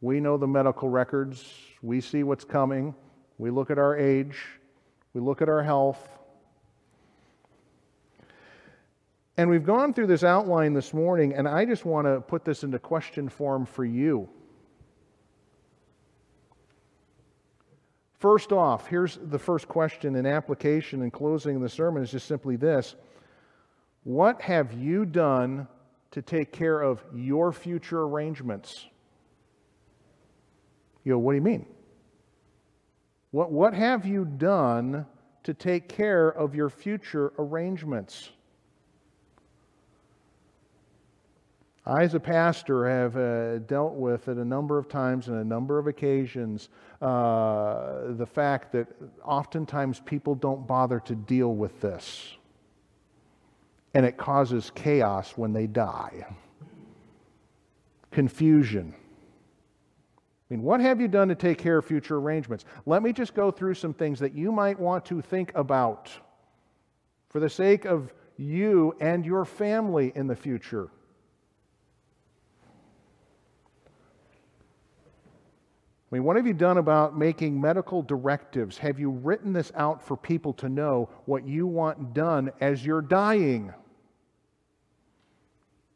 [0.00, 1.44] We know the medical records,
[1.80, 2.94] we see what's coming,
[3.38, 4.36] we look at our age,
[5.14, 6.11] we look at our health.
[9.42, 12.62] And we've gone through this outline this morning, and I just want to put this
[12.62, 14.28] into question form for you.
[18.20, 22.54] First off, here's the first question in application and closing the sermon is just simply
[22.54, 22.94] this
[24.04, 25.66] What have you done
[26.12, 28.86] to take care of your future arrangements?
[31.02, 31.66] You go, what do you mean?
[33.32, 35.04] What, what have you done
[35.42, 38.30] to take care of your future arrangements?
[41.84, 45.44] I, as a pastor, have uh, dealt with it a number of times and a
[45.44, 46.68] number of occasions
[47.00, 48.86] uh, the fact that
[49.24, 52.34] oftentimes people don't bother to deal with this.
[53.94, 56.24] And it causes chaos when they die,
[58.12, 58.94] confusion.
[58.96, 62.64] I mean, what have you done to take care of future arrangements?
[62.86, 66.10] Let me just go through some things that you might want to think about
[67.28, 70.88] for the sake of you and your family in the future.
[76.12, 78.76] I mean, what have you done about making medical directives?
[78.76, 83.00] Have you written this out for people to know what you want done as you're
[83.00, 83.72] dying?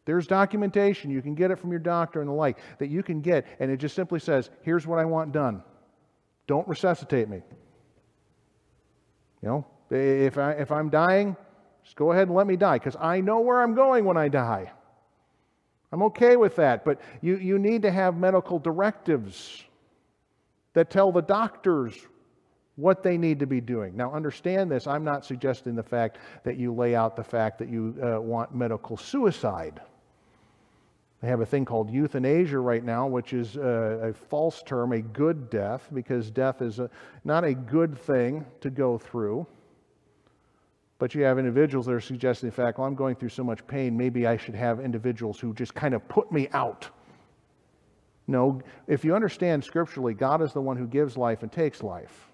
[0.06, 1.10] There's documentation.
[1.10, 3.70] You can get it from your doctor and the like that you can get, and
[3.70, 5.62] it just simply says, here's what I want done.
[6.46, 7.42] Don't resuscitate me.
[9.42, 11.36] You know, if, I, if I'm dying,
[11.84, 14.28] just go ahead and let me die because I know where I'm going when I
[14.28, 14.72] die.
[15.92, 19.65] I'm okay with that, but you, you need to have medical directives
[20.76, 21.94] that tell the doctors
[22.74, 23.96] what they need to be doing.
[23.96, 24.86] Now, understand this.
[24.86, 28.54] I'm not suggesting the fact that you lay out the fact that you uh, want
[28.54, 29.80] medical suicide.
[31.22, 35.00] They have a thing called euthanasia right now, which is a, a false term, a
[35.00, 36.90] good death, because death is a,
[37.24, 39.46] not a good thing to go through.
[40.98, 43.66] But you have individuals that are suggesting, the fact, well, I'm going through so much
[43.66, 46.90] pain, maybe I should have individuals who just kind of put me out.
[48.26, 52.26] No, if you understand scripturally, God is the one who gives life and takes life.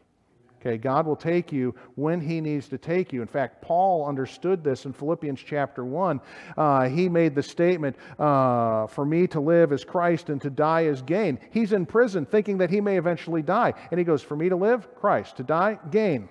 [0.64, 3.20] Okay, God will take you when He needs to take you.
[3.20, 6.20] In fact, Paul understood this in Philippians chapter 1.
[6.56, 10.82] Uh, he made the statement, uh, For me to live is Christ and to die
[10.82, 11.40] is gain.
[11.50, 13.74] He's in prison thinking that he may eventually die.
[13.90, 15.36] And he goes, For me to live, Christ.
[15.38, 16.28] To die, gain.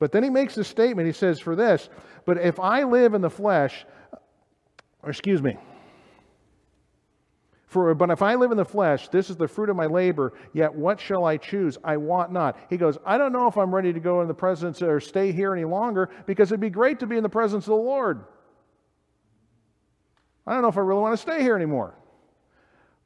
[0.00, 1.06] But then he makes a statement.
[1.06, 1.88] He says, For this,
[2.24, 3.86] but if I live in the flesh,
[5.04, 5.56] or excuse me,
[7.72, 10.34] for, but if I live in the flesh, this is the fruit of my labor,
[10.52, 11.78] yet what shall I choose?
[11.82, 12.58] I want not.
[12.68, 15.32] He goes, I don't know if I'm ready to go in the presence or stay
[15.32, 18.24] here any longer because it'd be great to be in the presence of the Lord.
[20.46, 21.94] I don't know if I really want to stay here anymore.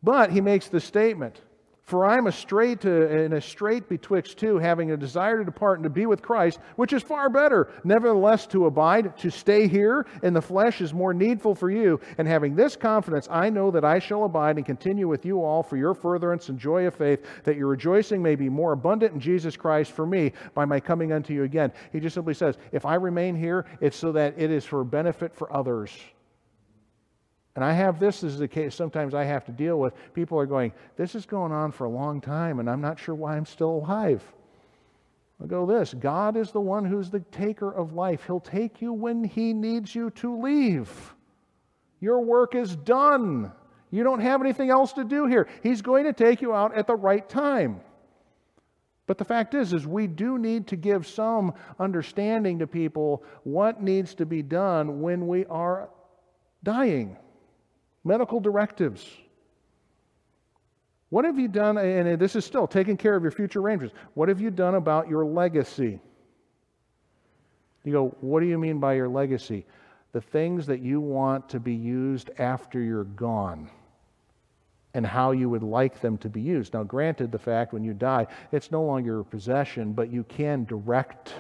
[0.03, 1.41] But he makes the statement
[1.87, 5.45] for I am a strait to, in a strait betwixt two, having a desire to
[5.45, 7.71] depart and to be with Christ, which is far better.
[7.85, 12.01] Nevertheless, to abide, to stay here in the flesh is more needful for you.
[12.19, 15.63] And having this confidence, I know that I shall abide and continue with you all
[15.63, 19.21] for your furtherance and joy of faith, that your rejoicing may be more abundant in
[19.21, 21.73] Jesus Christ for me by my coming unto you again.
[21.93, 25.33] He just simply says, if I remain here, it's so that it is for benefit
[25.33, 25.97] for others.
[27.57, 29.95] And I have this as the case sometimes I have to deal with.
[30.13, 33.15] People are going, This is going on for a long time, and I'm not sure
[33.15, 34.23] why I'm still alive.
[35.43, 38.25] I go this God is the one who's the taker of life.
[38.27, 41.15] He'll take you when He needs you to leave.
[41.99, 43.51] Your work is done.
[43.91, 45.49] You don't have anything else to do here.
[45.63, 47.81] He's going to take you out at the right time.
[49.07, 53.83] But the fact is is we do need to give some understanding to people what
[53.83, 55.89] needs to be done when we are
[56.63, 57.17] dying
[58.07, 59.05] medical directives.
[61.11, 61.77] What have you done?
[61.77, 63.95] And this is still taking care of your future arrangements.
[64.15, 66.01] What have you done about your legacy?
[67.85, 69.67] You go, what do you mean by your legacy?
[70.13, 73.71] The things that you want to be used after you're gone
[74.95, 76.75] and how you would like them to be used.
[76.75, 80.65] Now, granted, the fact when you die, it's no longer your possession, but you can
[80.65, 81.35] direct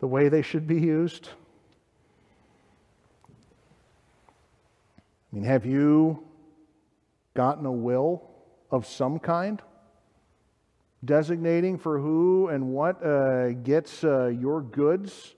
[0.00, 1.30] the way they should be used.
[5.36, 6.24] Mean, have you
[7.34, 8.22] gotten a will
[8.70, 9.60] of some kind?
[11.04, 15.34] Designating for who and what uh, gets uh, your goods,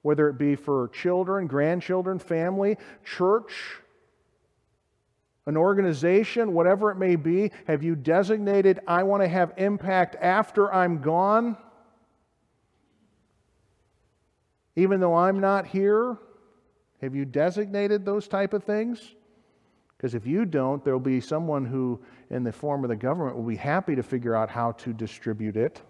[0.00, 3.52] whether it be for children, grandchildren, family, church,
[5.44, 7.50] an organization, whatever it may be.
[7.66, 11.58] Have you designated, I want to have impact after I'm gone?
[14.74, 16.16] Even though I'm not here?
[17.02, 19.14] Have you designated those type of things?
[19.96, 23.36] Because if you don't, there will be someone who, in the form of the government,
[23.36, 25.80] will be happy to figure out how to distribute it.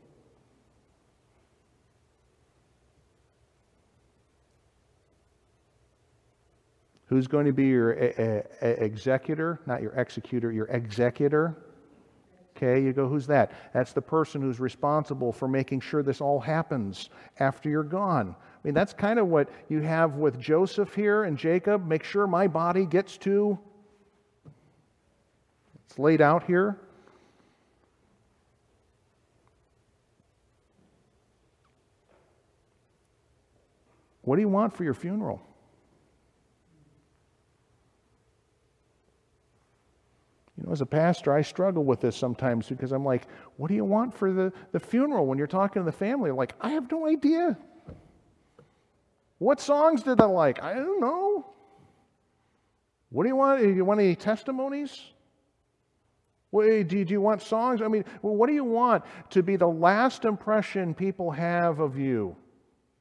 [7.07, 7.92] Who's going to be your
[8.61, 9.61] executor?
[9.66, 11.57] Not your executor, your executor.
[12.57, 13.52] Okay, you go, who's that?
[13.72, 18.34] That's the person who's responsible for making sure this all happens after you're gone.
[18.38, 21.86] I mean, that's kind of what you have with Joseph here and Jacob.
[21.86, 23.59] Make sure my body gets to
[25.87, 26.78] it's laid out here.
[34.22, 35.43] What do you want for your funeral?
[40.57, 43.26] You know, as a pastor, I struggle with this sometimes because I'm like,
[43.57, 46.30] what do you want for the, the funeral when you're talking to the family?
[46.30, 47.59] Like, I have no idea.
[49.39, 50.62] What songs did I like?
[50.62, 51.47] I don't know.
[53.11, 53.61] What do you want?
[53.61, 55.01] Do you want any testimonies?
[56.62, 57.82] Do, do you want songs?
[57.82, 62.36] I mean, what do you want to be the last impression people have of you?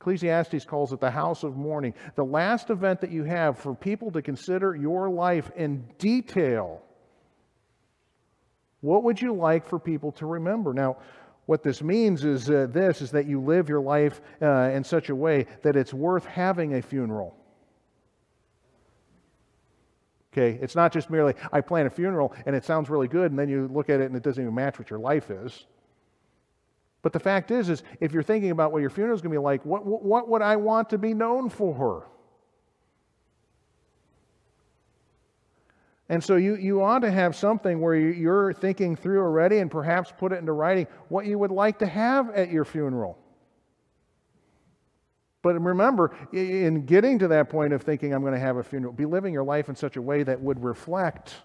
[0.02, 1.94] Ecclesiastes calls it the house of mourning.
[2.16, 6.82] The last event that you have for people to consider your life in detail.
[8.82, 10.74] What would you like for people to remember?
[10.74, 10.98] Now,
[11.46, 15.10] what this means is uh, this is that you live your life uh, in such
[15.10, 17.38] a way that it's worth having a funeral.
[20.34, 23.38] Okay, it's not just merely, I plan a funeral and it sounds really good, and
[23.38, 25.68] then you look at it and it doesn't even match what your life is.
[27.04, 29.40] But the fact is, is if you're thinking about what your funeral is going to
[29.40, 32.08] be like, what, what would I want to be known for?
[36.10, 40.12] And so you, you ought to have something where you're thinking through already and perhaps
[40.18, 43.20] put it into writing what you would like to have at your funeral.
[45.44, 48.94] But remember, in getting to that point of thinking I'm going to have a funeral,
[48.94, 51.36] be living your life in such a way that would reflect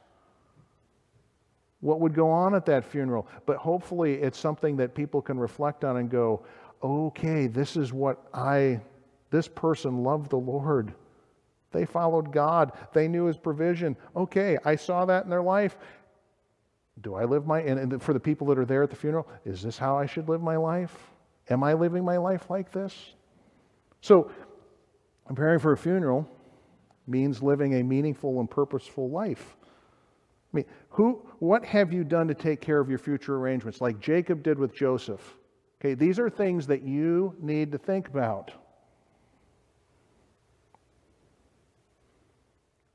[1.81, 3.27] what would go on at that funeral.
[3.45, 6.45] But hopefully, it's something that people can reflect on and go,
[6.83, 8.81] okay, this is what I,
[9.31, 10.95] this person loved the Lord.
[11.73, 12.73] They followed God.
[12.93, 13.97] They knew His provision.
[14.17, 15.77] Okay, I saw that in their life.
[17.01, 19.61] Do I live my, and for the people that are there at the funeral, is
[19.61, 20.97] this how I should live my life?
[21.51, 23.15] Am I living my life like this?
[24.09, 24.31] So,
[25.27, 26.27] preparing for a funeral
[27.07, 29.55] means living a meaningful and purposeful life.
[29.63, 34.01] I mean, who, what have you done to take care of your future arrangements, like
[34.01, 35.37] Jacob did with Joseph?
[35.79, 38.51] Okay, these are things that you need to think about.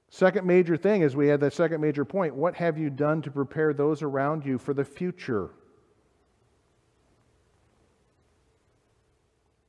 [0.10, 2.34] Second major thing is we had that second major point.
[2.34, 5.52] What have you done to prepare those around you for the future?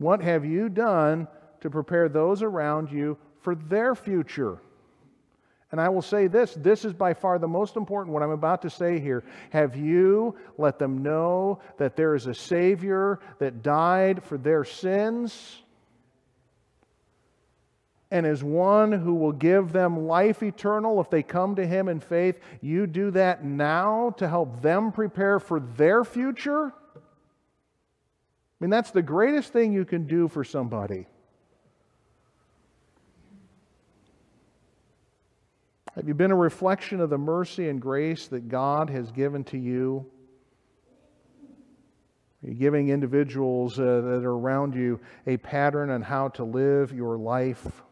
[0.05, 1.29] What have you done
[1.63, 4.59] to prepare those around you for their future?
[5.73, 8.61] And I will say this this is by far the most important, what I'm about
[8.63, 9.25] to say here.
[9.49, 15.63] Have you let them know that there is a Savior that died for their sins?
[18.11, 21.99] and is one who will give them life eternal if they come to Him in
[21.99, 26.73] faith, you do that now to help them prepare for their future?
[28.65, 31.07] Mean, that's the greatest thing you can do for somebody.
[35.95, 39.59] Have you been a reflection of the mercy and grace that God has given to
[39.59, 40.11] you?
[42.43, 46.91] Are you giving individuals uh, that are around you a pattern on how to live
[46.91, 47.83] your life?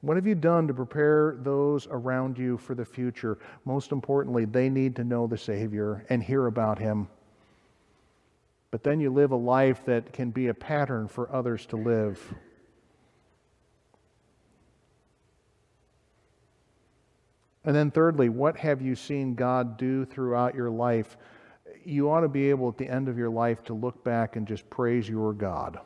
[0.00, 3.38] What have you done to prepare those around you for the future?
[3.64, 7.06] Most importantly, they need to know the Savior and hear about Him.
[8.70, 12.34] But then you live a life that can be a pattern for others to live.
[17.64, 21.16] And then, thirdly, what have you seen God do throughout your life?
[21.84, 24.46] You ought to be able at the end of your life to look back and
[24.46, 25.80] just praise your God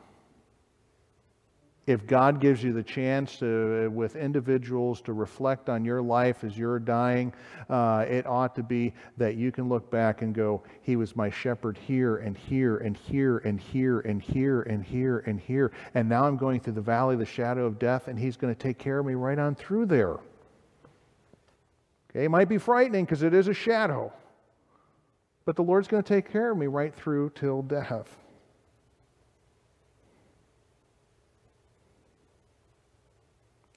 [1.85, 6.57] if God gives you the chance to, with individuals to reflect on your life as
[6.57, 7.33] you're dying,
[7.69, 11.29] uh, it ought to be that you can look back and go, He was my
[11.29, 15.73] shepherd here and here and here and here and here and here and here.
[15.93, 18.53] And now I'm going through the valley of the shadow of death, and He's going
[18.53, 20.19] to take care of me right on through there.
[22.11, 24.13] Okay, it might be frightening because it is a shadow,
[25.43, 28.22] but the Lord's going to take care of me right through till death.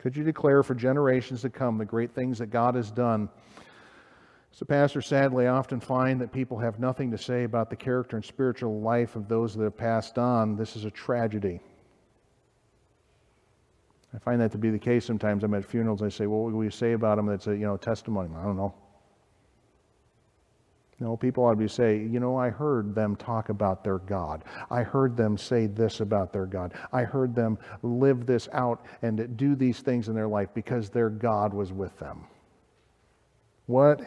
[0.06, 3.28] Could you declare for generations to come the great things that God has done?
[4.52, 8.14] So, Pastor, sadly, I often find that people have nothing to say about the character
[8.14, 10.54] and spiritual life of those that have passed on.
[10.54, 11.58] This is a tragedy.
[14.14, 15.42] I find that to be the case sometimes.
[15.42, 17.66] I'm at funerals I say, well, what will you say about them that's a you
[17.66, 18.30] know, testimony?
[18.38, 18.74] I don't know.
[20.98, 24.44] No, people ought to be say, you know, I heard them talk about their God.
[24.70, 26.72] I heard them say this about their God.
[26.90, 31.10] I heard them live this out and do these things in their life because their
[31.10, 32.24] God was with them.
[33.66, 34.00] What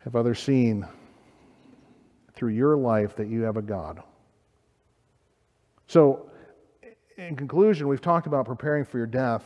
[0.00, 0.86] have others seen
[2.34, 4.02] through your life that you have a God?
[5.86, 6.30] So,
[7.16, 9.42] in conclusion, we've talked about preparing for your death.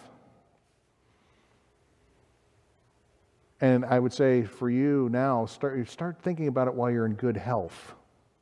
[3.61, 7.15] And I would say for you now, start, start thinking about it while you're in
[7.15, 7.95] good health,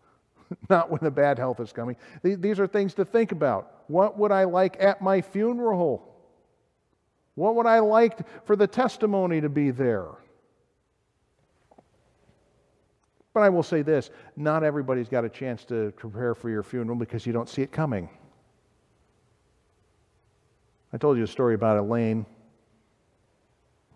[0.71, 1.97] not when the bad health is coming.
[2.23, 3.83] These are things to think about.
[3.89, 6.15] What would I like at my funeral?
[7.35, 10.11] What would I like for the testimony to be there?
[13.35, 16.97] But I will say this not everybody's got a chance to prepare for your funeral
[16.97, 18.09] because you don't see it coming.
[20.93, 22.25] I told you a story about Elaine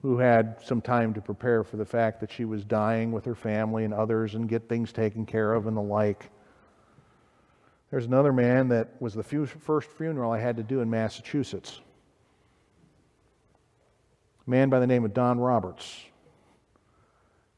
[0.03, 3.37] who had some time to prepare for the fact that she was dying with her
[3.37, 6.29] family and others and get things taken care of and the like.
[7.91, 11.81] There's another man that was the first funeral I had to do in Massachusetts.
[14.47, 16.05] A man by the name of Don Roberts.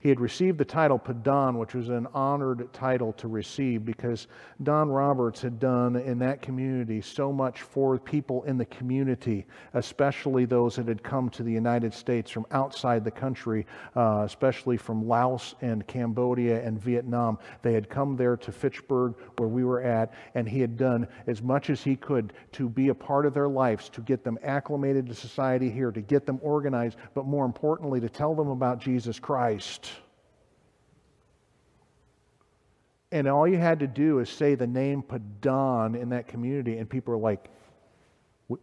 [0.04, 4.26] He had received the title Padan, which was an honored title to receive because
[4.62, 10.44] Don Roberts had done in that community so much for people in the community, especially
[10.44, 13.64] those that had come to the United States from outside the country,
[13.96, 17.38] uh, especially from Laos and Cambodia and Vietnam.
[17.62, 21.40] They had come there to Fitchburg, where we were at, and he had done as
[21.40, 25.06] much as he could to be a part of their lives, to get them acclimated
[25.06, 29.18] to society here, to get them organized, but more importantly, to tell them about Jesus
[29.18, 29.92] Christ.
[33.14, 36.90] And all you had to do is say the name Padan in that community, and
[36.90, 37.48] people are like,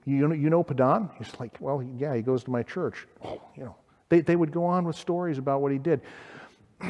[0.04, 1.10] you know, you know Padan?
[1.18, 3.08] He's like, well, yeah, he goes to my church.
[3.24, 3.76] Oh, you know,
[4.10, 6.02] they, they would go on with stories about what he did.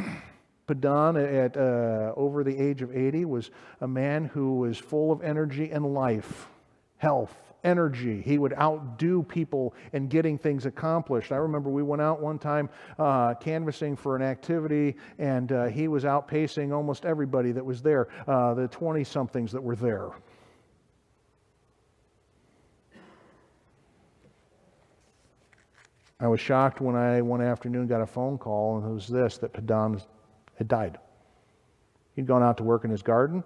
[0.66, 5.22] Padan, at uh, over the age of 80, was a man who was full of
[5.22, 6.48] energy and life,
[6.98, 8.22] health, energy.
[8.22, 11.32] He would outdo people in getting things accomplished.
[11.32, 15.88] I remember we went out one time uh, canvassing for an activity, and uh, he
[15.88, 20.12] was outpacing almost everybody that was there, uh, the 20 somethings that were there.
[26.20, 29.40] I was shocked when I one afternoon got a phone call, and it was this
[29.40, 30.00] that Padan
[30.56, 31.00] had died.
[32.16, 33.44] He'd gone out to work in his garden,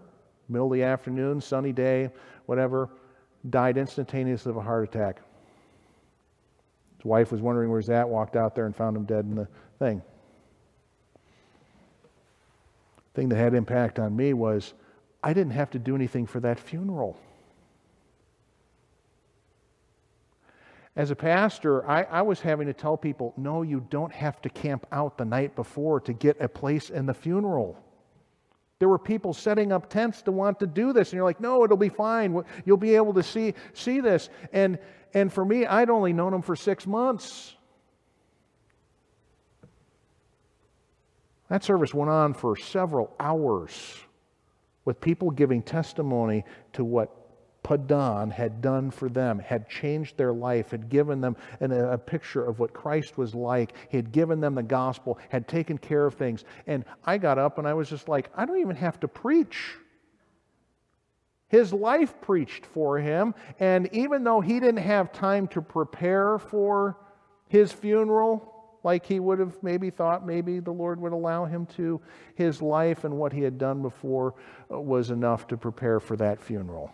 [0.49, 2.09] middle of the afternoon, sunny day,
[2.47, 2.89] whatever,
[3.49, 5.21] died instantaneously of a heart attack.
[6.97, 9.35] His wife was wondering where he's at, walked out there and found him dead in
[9.35, 9.47] the
[9.79, 10.01] thing.
[13.13, 14.73] The thing that had impact on me was
[15.23, 17.17] I didn't have to do anything for that funeral.
[20.95, 24.49] As a pastor, I, I, was having to tell people, no, you don't have to
[24.49, 27.77] camp out the night before to get a place in the funeral.
[28.79, 31.63] There were people setting up tents to want to do this, and you're like, no,
[31.63, 32.43] it'll be fine.
[32.65, 34.29] You'll be able to see, see this.
[34.51, 34.77] And,
[35.13, 37.55] and for me, I'd only known him for six months.
[41.49, 43.73] That service went on for several hours
[44.83, 47.24] with people giving testimony to what
[47.65, 52.45] Padan had done for them, had changed their life, had given them an, a picture
[52.45, 53.73] of what Christ was like.
[53.89, 56.45] He had given them the gospel, had taken care of things.
[56.67, 59.77] And I got up and I was just like, I don't even have to preach.
[61.47, 63.33] His life preached for him.
[63.59, 66.97] And even though he didn't have time to prepare for
[67.47, 71.99] his funeral, like he would have maybe thought maybe the Lord would allow him to,
[72.35, 74.35] his life and what he had done before
[74.69, 76.91] was enough to prepare for that funeral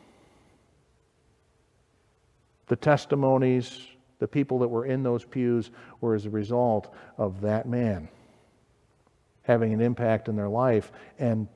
[2.71, 3.85] the testimonies,
[4.19, 8.07] the people that were in those pews were as a result of that man
[9.41, 10.89] having an impact in their life.
[11.19, 11.49] And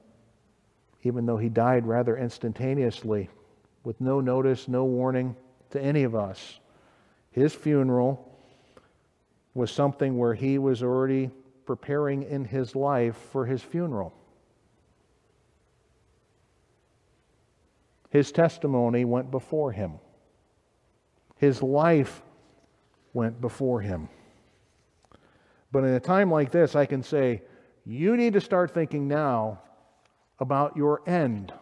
[1.04, 3.30] even though he died rather instantaneously,
[3.86, 5.38] with no notice, no warning
[5.70, 6.60] to any of us,
[7.32, 8.38] his funeral
[9.54, 11.32] was something where he was already
[11.66, 14.14] preparing in his life for his funeral.
[18.10, 19.94] His testimony went before him.
[21.38, 22.22] His life
[23.14, 24.10] went before him.
[25.72, 27.42] But in a time like this, I can say,
[27.86, 29.60] you need to start thinking now
[30.40, 31.54] about your end.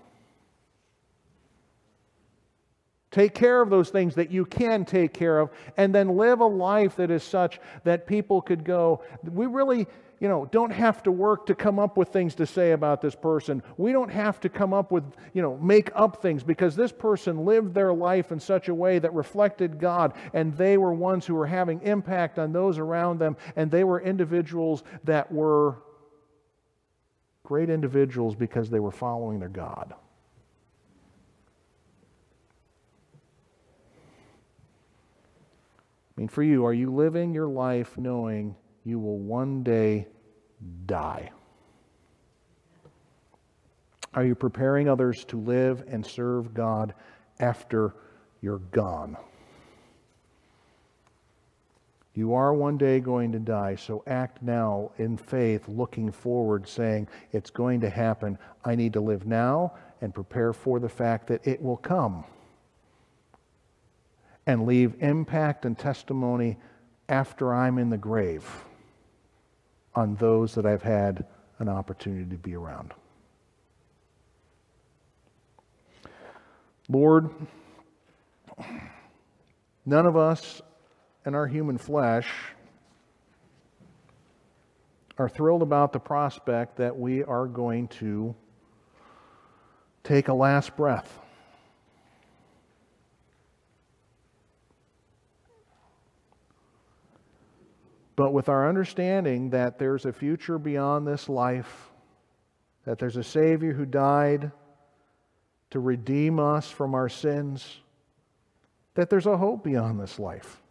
[3.11, 6.45] Take care of those things that you can take care of, and then live a
[6.45, 9.85] life that is such that people could go, we really
[10.23, 13.13] you know, don't have to work to come up with things to say about this
[13.13, 13.61] person.
[13.75, 15.03] We don't have to come up with,
[15.33, 18.99] you know, make up things because this person lived their life in such a way
[18.99, 23.35] that reflected God and they were ones who were having impact on those around them
[23.57, 25.83] and they were individuals that were
[27.43, 29.93] great individuals because they were following their God.
[36.15, 38.55] I mean, for you, are you living your life knowing
[38.85, 40.07] you will one day
[40.85, 41.31] die?
[44.13, 46.93] Are you preparing others to live and serve God
[47.39, 47.95] after
[48.41, 49.17] you're gone?
[52.13, 57.07] You are one day going to die, so act now in faith, looking forward, saying,
[57.31, 58.37] It's going to happen.
[58.63, 62.23] I need to live now and prepare for the fact that it will come.
[64.45, 66.57] And leave impact and testimony
[67.09, 68.47] after I'm in the grave
[69.95, 71.25] on those that I've had
[71.59, 72.93] an opportunity to be around.
[76.89, 77.29] Lord,
[79.85, 80.61] none of us
[81.25, 82.29] in our human flesh
[85.17, 88.35] are thrilled about the prospect that we are going to
[90.03, 91.19] take a last breath.
[98.15, 101.89] But with our understanding that there's a future beyond this life,
[102.85, 104.51] that there's a Savior who died
[105.71, 107.79] to redeem us from our sins,
[108.93, 110.61] that there's a hope beyond this life,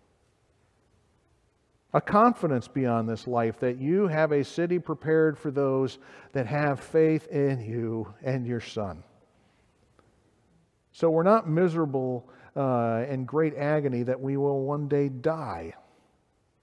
[1.92, 5.98] a confidence beyond this life that you have a city prepared for those
[6.32, 9.02] that have faith in you and your Son.
[10.92, 15.74] So we're not miserable uh, in great agony that we will one day die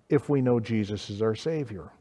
[0.10, 1.92] if we know Jesus is our Savior.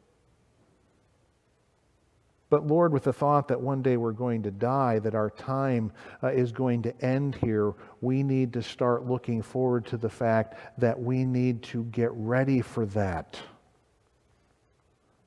[2.51, 5.93] But Lord, with the thought that one day we're going to die, that our time
[6.23, 10.55] uh, is going to end here, we need to start looking forward to the fact
[10.79, 13.39] that we need to get ready for that.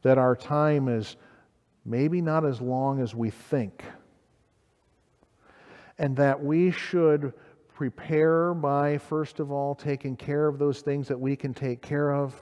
[0.01, 1.15] That our time is
[1.85, 3.83] maybe not as long as we think.
[5.99, 7.33] And that we should
[7.75, 12.11] prepare by, first of all, taking care of those things that we can take care
[12.15, 12.33] of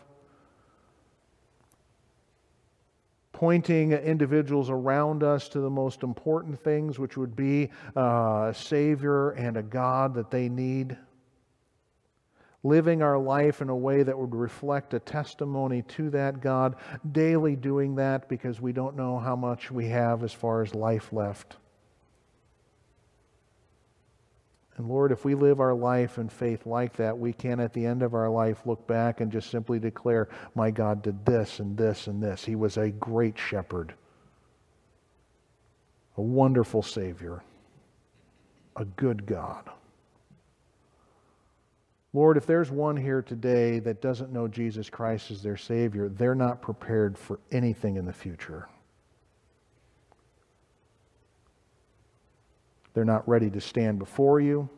[3.40, 9.30] pointing individuals around us to the most important things, which would be uh, a Savior
[9.30, 10.98] and a God that they need.
[12.66, 16.76] Living our life in a way that would reflect a testimony to that God,
[17.14, 21.14] daily doing that because we don't know how much we have as far as life
[21.14, 21.56] left.
[24.80, 27.86] And Lord, if we live our life in faith like that, we can at the
[27.86, 31.78] end of our life look back and just simply declare, My God did this and
[31.78, 32.46] this and this.
[32.46, 33.94] He was a great shepherd,
[36.16, 37.44] a wonderful Savior,
[38.78, 39.70] a good God.
[42.14, 46.36] Lord, if there's one here today that doesn't know Jesus Christ as their Savior, they're
[46.36, 48.70] not prepared for anything in the future.
[52.94, 54.70] They're not ready to stand before you.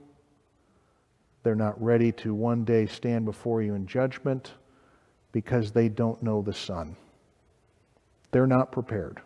[1.43, 4.53] They're not ready to one day stand before you in judgment
[5.31, 6.95] because they don't know the Son.
[8.31, 9.21] They're not prepared.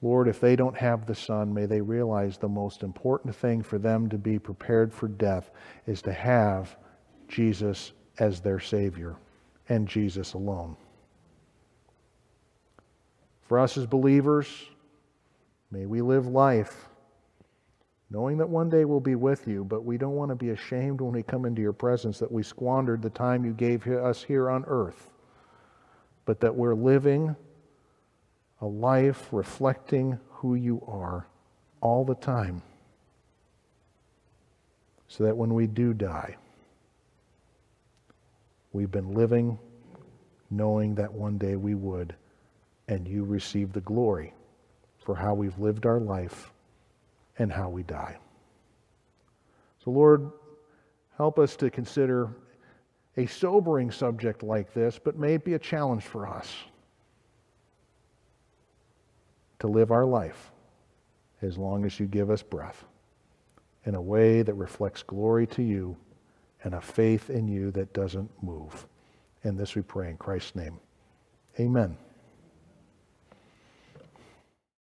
[0.00, 3.78] Lord, if they don't have the Son, may they realize the most important thing for
[3.78, 5.50] them to be prepared for death
[5.86, 6.76] is to have
[7.26, 9.16] Jesus as their Savior
[9.68, 10.76] and Jesus alone.
[13.42, 14.46] For us as believers,
[15.70, 16.87] may we live life
[18.10, 21.00] knowing that one day we'll be with you, but we don't want to be ashamed
[21.00, 24.48] when we come into your presence that we squandered the time you gave us here
[24.48, 25.12] on earth,
[26.24, 27.36] but that we're living
[28.60, 31.26] a life reflecting who you are
[31.80, 32.62] all the time,
[35.06, 36.36] so that when we do die,
[38.72, 39.58] we've been living
[40.50, 42.14] knowing that one day we would,
[42.88, 44.32] and you receive the glory
[44.98, 46.50] for how we've lived our life
[47.38, 48.16] and how we die.
[49.84, 50.30] So, Lord,
[51.16, 52.36] help us to consider
[53.16, 56.54] a sobering subject like this, but may it be a challenge for us
[59.58, 60.52] to live our life
[61.42, 62.84] as long as you give us breath
[63.84, 65.96] in a way that reflects glory to you
[66.62, 68.86] and a faith in you that doesn't move.
[69.44, 70.78] And this we pray in Christ's name.
[71.58, 71.96] Amen.